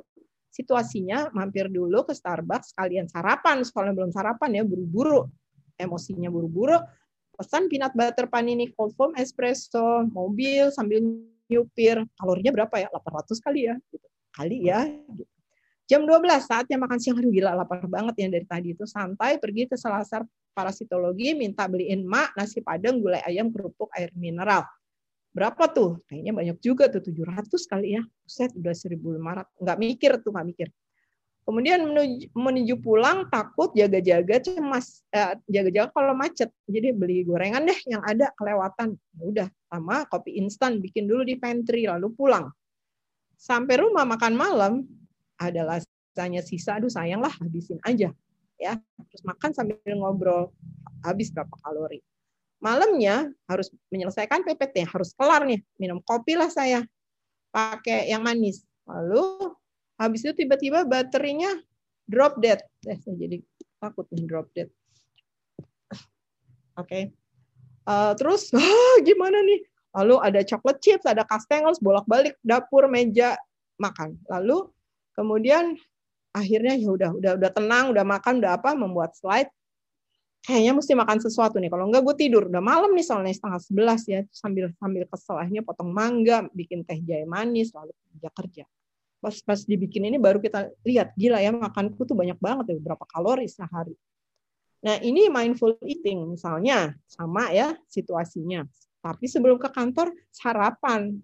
situasinya 0.54 1.34
mampir 1.34 1.66
dulu 1.66 2.06
ke 2.06 2.14
Starbucks, 2.14 2.78
kalian 2.78 3.10
sarapan, 3.10 3.66
soalnya 3.66 3.98
belum 3.98 4.14
sarapan 4.14 4.62
ya, 4.62 4.64
buru-buru. 4.64 5.26
Emosinya 5.82 6.30
buru-buru, 6.30 6.78
pesan 7.34 7.66
peanut 7.68 7.94
butter 7.98 8.30
panini 8.30 8.70
cold 8.74 8.94
foam 8.94 9.12
espresso, 9.18 10.06
mobil 10.14 10.70
sambil 10.70 11.02
nyupir. 11.50 12.02
Kalorinya 12.18 12.52
berapa 12.54 12.76
ya? 12.80 12.88
800 12.94 13.44
kali 13.44 13.62
ya 13.70 13.76
gitu. 13.90 14.08
kali 14.34 14.58
ya 14.66 14.80
gitu. 14.90 15.34
jam 15.84 16.02
12 16.08 16.24
saatnya 16.46 16.78
makan 16.80 16.98
siang. 17.02 17.18
Aduh 17.20 17.34
gila 17.34 17.54
lapar 17.54 17.86
banget 17.86 18.16
ya 18.24 18.28
dari 18.30 18.48
tadi 18.48 18.68
itu. 18.74 18.86
Santai 18.86 19.38
pergi 19.42 19.70
ke 19.70 19.76
selasar 19.76 20.24
parasitologi 20.54 21.34
minta 21.34 21.66
beliin 21.66 22.06
mak 22.06 22.38
nasi 22.38 22.62
padang 22.62 23.02
gulai 23.02 23.22
ayam 23.26 23.50
kerupuk 23.50 23.90
air 23.98 24.14
mineral. 24.14 24.66
Berapa 25.34 25.66
tuh? 25.74 25.98
Kayaknya 26.06 26.34
banyak 26.34 26.58
juga 26.62 26.86
tuh 26.94 27.02
700 27.02 27.50
kali 27.66 27.98
ya. 27.98 28.02
Set 28.26 28.54
udah 28.54 28.74
1500 28.74 29.50
nggak 29.66 29.78
mikir 29.82 30.12
tuh 30.22 30.30
nggak 30.30 30.48
mikir 30.48 30.70
Kemudian 31.44 31.84
menuju, 31.84 32.32
menuju 32.32 32.76
pulang 32.80 33.28
takut 33.28 33.76
jaga-jaga 33.76 34.40
cemas 34.40 35.04
eh, 35.12 35.36
jaga-jaga 35.52 35.92
kalau 35.92 36.16
macet. 36.16 36.48
Jadi 36.72 36.96
beli 36.96 37.28
gorengan 37.28 37.68
deh 37.68 37.76
yang 37.84 38.00
ada 38.08 38.32
kelewatan. 38.40 38.96
Ya 39.20 39.24
udah 39.24 39.48
sama 39.68 40.08
kopi 40.08 40.40
instan 40.40 40.80
bikin 40.80 41.04
dulu 41.04 41.28
di 41.28 41.36
pantry 41.36 41.84
lalu 41.84 42.16
pulang. 42.16 42.48
Sampai 43.36 43.76
rumah 43.84 44.08
makan 44.08 44.34
malam 44.40 44.74
adalah 45.36 45.84
lasanya 45.84 46.40
sisa. 46.40 46.80
Aduh 46.80 46.88
sayang 46.88 47.20
lah 47.20 47.36
habisin 47.44 47.76
aja 47.84 48.16
ya. 48.56 48.74
Terus 49.12 49.24
makan 49.28 49.52
sambil 49.52 49.78
ngobrol 50.00 50.56
habis 51.04 51.28
berapa 51.28 51.52
kalori. 51.60 52.00
Malamnya 52.64 53.28
harus 53.52 53.68
menyelesaikan 53.92 54.48
PPT, 54.48 54.88
harus 54.88 55.12
kelar 55.20 55.44
nih. 55.44 55.60
Minum 55.76 56.00
kopi 56.00 56.40
lah 56.40 56.48
saya. 56.48 56.88
Pakai 57.52 58.08
yang 58.08 58.24
manis. 58.24 58.64
Lalu 58.88 59.52
Habis 60.04 60.28
itu 60.28 60.44
tiba-tiba 60.44 60.84
baterainya 60.84 61.64
drop 62.04 62.36
dead. 62.44 62.60
Eh, 62.84 63.00
saya 63.00 63.16
jadi 63.16 63.40
takut 63.80 64.04
nih 64.12 64.28
drop 64.28 64.52
dead. 64.52 64.68
Oke. 66.76 66.84
Okay. 66.84 67.04
Uh, 67.88 68.12
eh, 68.12 68.14
terus 68.20 68.52
ah, 68.60 68.96
gimana 69.00 69.40
nih? 69.48 69.64
Lalu 69.96 70.16
ada 70.20 70.42
chocolate 70.44 70.82
chips, 70.84 71.08
ada 71.08 71.24
kastengels, 71.24 71.80
bolak-balik 71.80 72.36
dapur 72.44 72.92
meja 72.92 73.40
makan. 73.80 74.20
Lalu 74.28 74.68
kemudian 75.16 75.80
akhirnya 76.36 76.76
ya 76.76 76.90
udah 76.92 77.10
udah 77.16 77.32
udah 77.40 77.52
tenang, 77.54 77.96
udah 77.96 78.04
makan, 78.04 78.44
udah 78.44 78.60
apa, 78.60 78.76
membuat 78.76 79.16
slide. 79.16 79.48
Kayaknya 80.44 80.74
mesti 80.76 80.94
makan 81.00 81.24
sesuatu 81.24 81.56
nih. 81.56 81.72
Kalau 81.72 81.88
enggak 81.88 82.04
gue 82.04 82.16
tidur. 82.20 82.52
Udah 82.52 82.60
malam 82.60 82.92
nih 82.92 83.08
soalnya 83.08 83.32
setengah 83.32 83.62
sebelas 83.64 84.02
ya. 84.04 84.28
Sambil 84.28 84.76
sambil 84.76 85.08
kesel 85.08 85.40
akhirnya 85.40 85.64
potong 85.64 85.96
mangga, 85.96 86.44
bikin 86.52 86.84
teh 86.84 87.00
jahe 87.00 87.24
manis, 87.24 87.72
lalu 87.72 87.96
kerja 88.12 88.30
kerja 88.36 88.66
pas 89.24 89.32
pas 89.48 89.60
dibikin 89.64 90.04
ini 90.04 90.20
baru 90.20 90.44
kita 90.44 90.68
lihat 90.84 91.16
gila 91.16 91.40
ya 91.40 91.56
makanku 91.56 92.04
tuh 92.04 92.20
banyak 92.20 92.36
banget 92.44 92.76
ya 92.76 92.84
berapa 92.84 93.06
kalori 93.08 93.48
sehari. 93.48 93.96
Nah 94.84 95.00
ini 95.00 95.32
mindful 95.32 95.80
eating 95.88 96.36
misalnya 96.36 96.92
sama 97.08 97.56
ya 97.56 97.72
situasinya. 97.88 98.68
Tapi 99.00 99.32
sebelum 99.32 99.56
ke 99.56 99.72
kantor 99.72 100.12
sarapan 100.28 101.16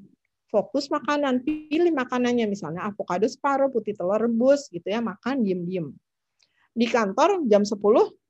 fokus 0.48 0.88
makanan 0.88 1.44
pilih 1.44 1.92
makanannya 1.92 2.48
misalnya 2.48 2.88
avocado 2.88 3.28
separuh 3.28 3.68
putih 3.68 3.94
telur 3.94 4.18
rebus 4.18 4.72
gitu 4.72 4.88
ya 4.88 5.04
makan 5.04 5.46
diem 5.46 5.62
diem 5.68 5.88
di 6.74 6.86
kantor 6.90 7.46
jam 7.50 7.66
10 7.66 7.76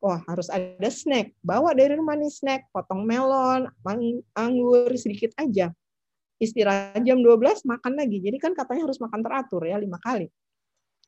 wah 0.01 0.19
harus 0.27 0.47
ada 0.51 0.89
snack 0.91 1.35
bawa 1.43 1.75
dari 1.75 1.95
rumah 1.95 2.15
nih 2.17 2.31
snack 2.31 2.61
potong 2.71 3.03
melon 3.03 3.67
anggur 4.35 4.89
sedikit 4.95 5.35
aja 5.39 5.71
istirahat 6.39 7.03
jam 7.03 7.19
12 7.19 7.67
makan 7.67 7.93
lagi. 7.99 8.17
Jadi 8.23 8.37
kan 8.39 8.55
katanya 8.55 8.87
harus 8.87 8.97
makan 8.97 9.19
teratur 9.21 9.61
ya 9.67 9.75
lima 9.75 9.99
kali. 9.99 10.31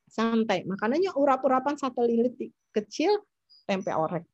Santai. 0.06 0.68
Makanannya 0.68 1.16
urap-urapan 1.16 1.80
satu 1.80 2.04
lilit 2.04 2.36
kecil 2.70 3.24
tempe 3.64 3.88
orek. 3.90 4.28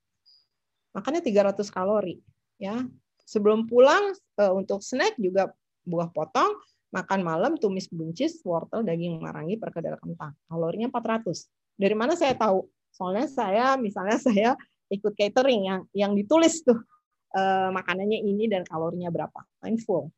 Makannya 0.93 1.23
300 1.23 1.63
kalori 1.71 2.19
ya. 2.59 2.83
Sebelum 3.23 3.71
pulang 3.71 4.17
uh, 4.41 4.53
untuk 4.57 4.81
snack 4.83 5.15
juga 5.21 5.53
buah 5.85 6.09
potong, 6.11 6.59
makan 6.91 7.21
malam 7.21 7.53
tumis 7.61 7.87
buncis, 7.93 8.41
wortel, 8.41 8.81
daging 8.81 9.21
marangi, 9.21 9.61
perkedel 9.61 10.01
kentang. 10.01 10.33
Kalorinya 10.49 10.89
400. 10.91 11.47
Dari 11.79 11.95
mana 11.95 12.17
saya 12.17 12.35
tahu? 12.35 12.67
Soalnya 12.91 13.29
saya 13.29 13.67
misalnya 13.77 14.19
saya 14.19 14.51
ikut 14.89 15.13
catering 15.15 15.63
yang 15.69 15.81
yang 15.93 16.13
ditulis 16.17 16.65
tuh 16.65 16.81
uh, 17.37 17.69
makanannya 17.71 18.25
ini 18.25 18.49
dan 18.49 18.65
kalorinya 18.65 19.13
berapa. 19.13 19.45
Mindful. 19.61 20.09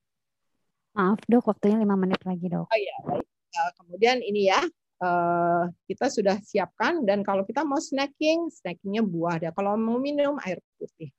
Maaf 0.90 1.22
dok, 1.30 1.46
waktunya 1.46 1.78
lima 1.78 1.94
menit 1.94 2.18
lagi 2.26 2.50
dok. 2.50 2.66
Oh 2.66 2.78
iya, 2.78 2.96
baik. 3.06 3.26
Uh, 3.50 3.70
kemudian 3.78 4.18
ini 4.22 4.50
ya, 4.50 4.62
uh, 5.02 5.70
kita 5.86 6.10
sudah 6.10 6.38
siapkan 6.42 7.06
dan 7.06 7.22
kalau 7.22 7.46
kita 7.46 7.62
mau 7.62 7.78
snacking, 7.78 8.50
snackingnya 8.50 9.06
buah. 9.06 9.38
Ya. 9.38 9.50
Kalau 9.54 9.78
mau 9.78 10.02
minum 10.02 10.38
air 10.42 10.58
putih. 10.78 11.14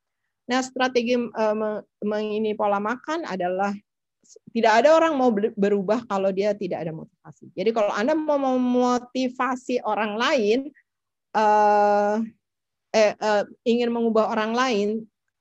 Nah, 0.51 0.59
strategi 0.59 1.15
uh, 1.15 1.79
mengini 2.03 2.51
pola 2.51 2.83
makan 2.83 3.23
adalah 3.23 3.71
tidak 4.51 4.83
ada 4.83 4.95
orang 4.95 5.13
mau 5.15 5.31
berubah 5.33 6.03
kalau 6.07 6.31
dia 6.31 6.55
tidak 6.55 6.87
ada 6.87 6.91
motivasi. 6.95 7.51
Jadi 7.55 7.71
kalau 7.71 7.91
anda 7.91 8.15
mau 8.15 8.39
memotivasi 8.39 9.83
orang 9.83 10.15
lain, 10.15 10.59
eh, 11.35 12.17
uh, 12.95 13.43
ingin 13.67 13.89
mengubah 13.91 14.31
orang 14.31 14.51
lain, 14.55 14.89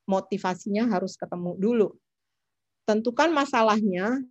motivasinya 0.07 0.91
harus 0.91 1.15
ketemu 1.15 1.55
dulu 1.55 2.00
tentukan 2.85 3.29
masalahnya 3.31 4.21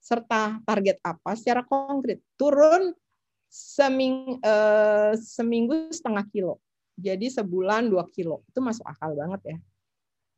serta 0.00 0.58
target 0.64 0.96
apa 1.04 1.36
secara 1.36 1.62
konkret. 1.62 2.18
Turun 2.34 2.96
seming, 3.50 4.40
eh, 4.40 5.12
seminggu 5.18 5.92
setengah 5.92 6.24
kilo. 6.30 6.58
Jadi 6.96 7.28
sebulan 7.28 7.90
dua 7.90 8.06
kilo. 8.08 8.46
Itu 8.48 8.62
masuk 8.62 8.86
akal 8.86 9.12
banget 9.18 9.56
ya. 9.56 9.58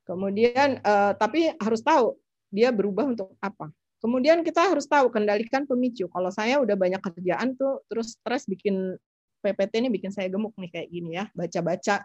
Kemudian 0.08 0.82
eh, 0.82 1.12
tapi 1.16 1.52
harus 1.60 1.80
tahu 1.84 2.18
dia 2.50 2.74
berubah 2.74 3.08
untuk 3.08 3.32
apa. 3.38 3.70
Kemudian 4.02 4.42
kita 4.42 4.66
harus 4.66 4.84
tahu 4.90 5.14
kendalikan 5.14 5.62
pemicu. 5.62 6.10
Kalau 6.10 6.28
saya 6.34 6.58
udah 6.58 6.74
banyak 6.74 6.98
kerjaan 6.98 7.54
tuh 7.54 7.86
terus 7.86 8.18
stres 8.18 8.50
bikin 8.50 8.98
PPT 9.42 9.78
ini 9.78 9.88
bikin 9.94 10.10
saya 10.10 10.26
gemuk 10.26 10.54
nih 10.58 10.70
kayak 10.74 10.88
gini 10.90 11.10
ya. 11.14 11.24
Baca-baca 11.32 12.02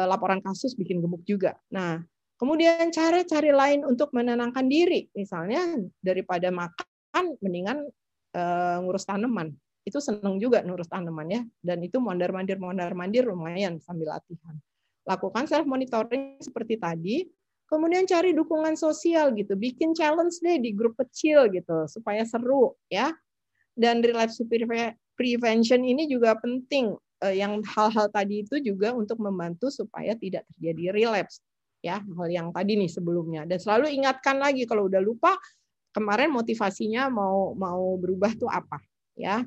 eh, 0.00 0.06
laporan 0.08 0.40
kasus 0.40 0.72
bikin 0.72 1.04
gemuk 1.04 1.20
juga. 1.28 1.58
Nah, 1.68 2.00
Kemudian 2.34 2.90
cara 2.90 3.22
cari 3.22 3.54
lain 3.54 3.86
untuk 3.86 4.10
menenangkan 4.10 4.66
diri, 4.66 5.06
misalnya 5.14 5.78
daripada 6.02 6.50
makan, 6.50 7.38
mendingan 7.38 7.86
uh, 8.34 8.76
ngurus 8.82 9.06
tanaman. 9.06 9.54
Itu 9.86 10.02
seneng 10.02 10.42
juga 10.42 10.64
ngurus 10.66 10.90
tanaman 10.90 11.30
ya, 11.30 11.42
dan 11.62 11.78
itu 11.86 12.02
mondar-mandir 12.02 12.58
mondar-mandir 12.58 13.22
lumayan 13.30 13.78
sambil 13.78 14.10
latihan. 14.10 14.58
Lakukan 15.06 15.46
self 15.46 15.62
monitoring 15.68 16.42
seperti 16.42 16.74
tadi, 16.74 17.16
kemudian 17.70 18.02
cari 18.02 18.34
dukungan 18.34 18.74
sosial 18.74 19.30
gitu, 19.38 19.54
bikin 19.54 19.94
challenge 19.94 20.42
deh 20.42 20.58
di 20.58 20.74
grup 20.74 20.98
kecil 20.98 21.46
gitu 21.54 21.86
supaya 21.86 22.26
seru 22.26 22.74
ya. 22.90 23.14
Dan 23.74 24.02
relapse 24.02 24.42
prevention 25.14 25.82
ini 25.82 26.06
juga 26.06 26.38
penting 26.38 26.94
eh, 27.26 27.38
yang 27.38 27.62
hal-hal 27.62 28.06
tadi 28.10 28.42
itu 28.46 28.58
juga 28.62 28.94
untuk 28.94 29.18
membantu 29.22 29.70
supaya 29.70 30.14
tidak 30.18 30.46
terjadi 30.54 30.94
relapse 30.94 31.42
ya 31.84 32.00
hal 32.00 32.28
yang 32.32 32.48
tadi 32.48 32.80
nih 32.80 32.88
sebelumnya 32.88 33.44
dan 33.44 33.60
selalu 33.60 33.92
ingatkan 33.92 34.40
lagi 34.40 34.64
kalau 34.64 34.88
udah 34.88 35.04
lupa 35.04 35.36
kemarin 35.92 36.32
motivasinya 36.32 37.12
mau 37.12 37.52
mau 37.52 38.00
berubah 38.00 38.32
tuh 38.40 38.48
apa 38.48 38.80
ya 39.12 39.44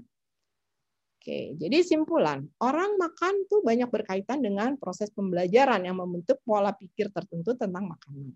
Oke, 1.28 1.60
jadi 1.60 1.84
simpulan, 1.84 2.39
orang 2.63 2.95
makan 2.95 3.43
tuh 3.52 3.60
banyak 3.60 3.91
berkaitan 3.91 4.39
dengan 4.39 4.80
proses 4.80 5.12
pembelajaran 5.12 5.84
yang 5.84 6.00
membentuk 6.00 6.39
pola 6.47 6.71
pikir 6.71 7.12
tertentu 7.12 7.52
tentang 7.52 7.84
makanan 7.84 8.32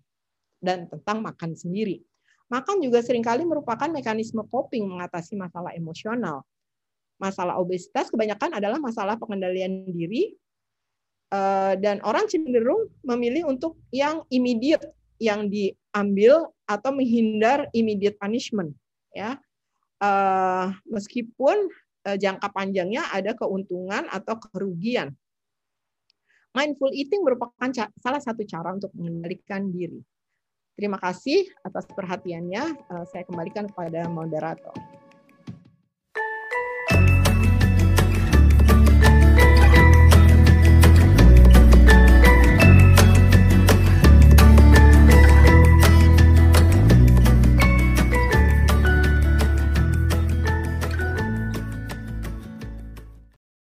dan 0.60 0.92
tentang 0.92 1.24
makan 1.24 1.56
sendiri. 1.56 2.04
Makan 2.52 2.84
juga 2.84 3.00
sering 3.00 3.24
kali 3.24 3.48
merupakan 3.48 3.88
mekanisme 3.88 4.44
coping 4.52 4.92
mengatasi 4.92 5.40
masalah 5.40 5.72
emosional. 5.72 6.44
Masalah 7.16 7.64
obesitas 7.64 8.12
kebanyakan 8.12 8.60
adalah 8.60 8.76
masalah 8.76 9.16
pengendalian 9.16 9.88
diri 9.88 10.36
Eh, 11.32 11.74
dan 11.80 12.04
orang 12.04 12.28
cenderung 12.28 12.92
memilih 13.08 13.48
untuk 13.48 13.80
yang 13.88 14.28
immediate 14.28 14.84
yang 15.16 15.48
diambil 15.48 16.52
atau 16.68 16.92
menghindar 16.92 17.72
immediate 17.72 18.20
punishment 18.20 18.76
ya 19.16 19.40
uh, 20.04 20.76
meskipun 20.92 21.72
uh, 22.10 22.18
jangka 22.20 22.52
panjangnya 22.52 23.08
ada 23.16 23.32
keuntungan 23.38 24.12
atau 24.12 24.44
kerugian 24.44 25.16
mindful 26.52 26.92
eating 26.92 27.24
merupakan 27.24 27.70
salah 28.04 28.20
satu 28.20 28.44
cara 28.44 28.76
untuk 28.76 28.92
mengendalikan 28.92 29.72
diri 29.72 30.04
Terima 30.72 30.98
kasih 30.98 31.46
atas 31.62 31.84
perhatiannya. 31.94 32.64
Saya 33.12 33.28
kembalikan 33.28 33.70
kepada 33.70 34.08
moderator. 34.08 34.74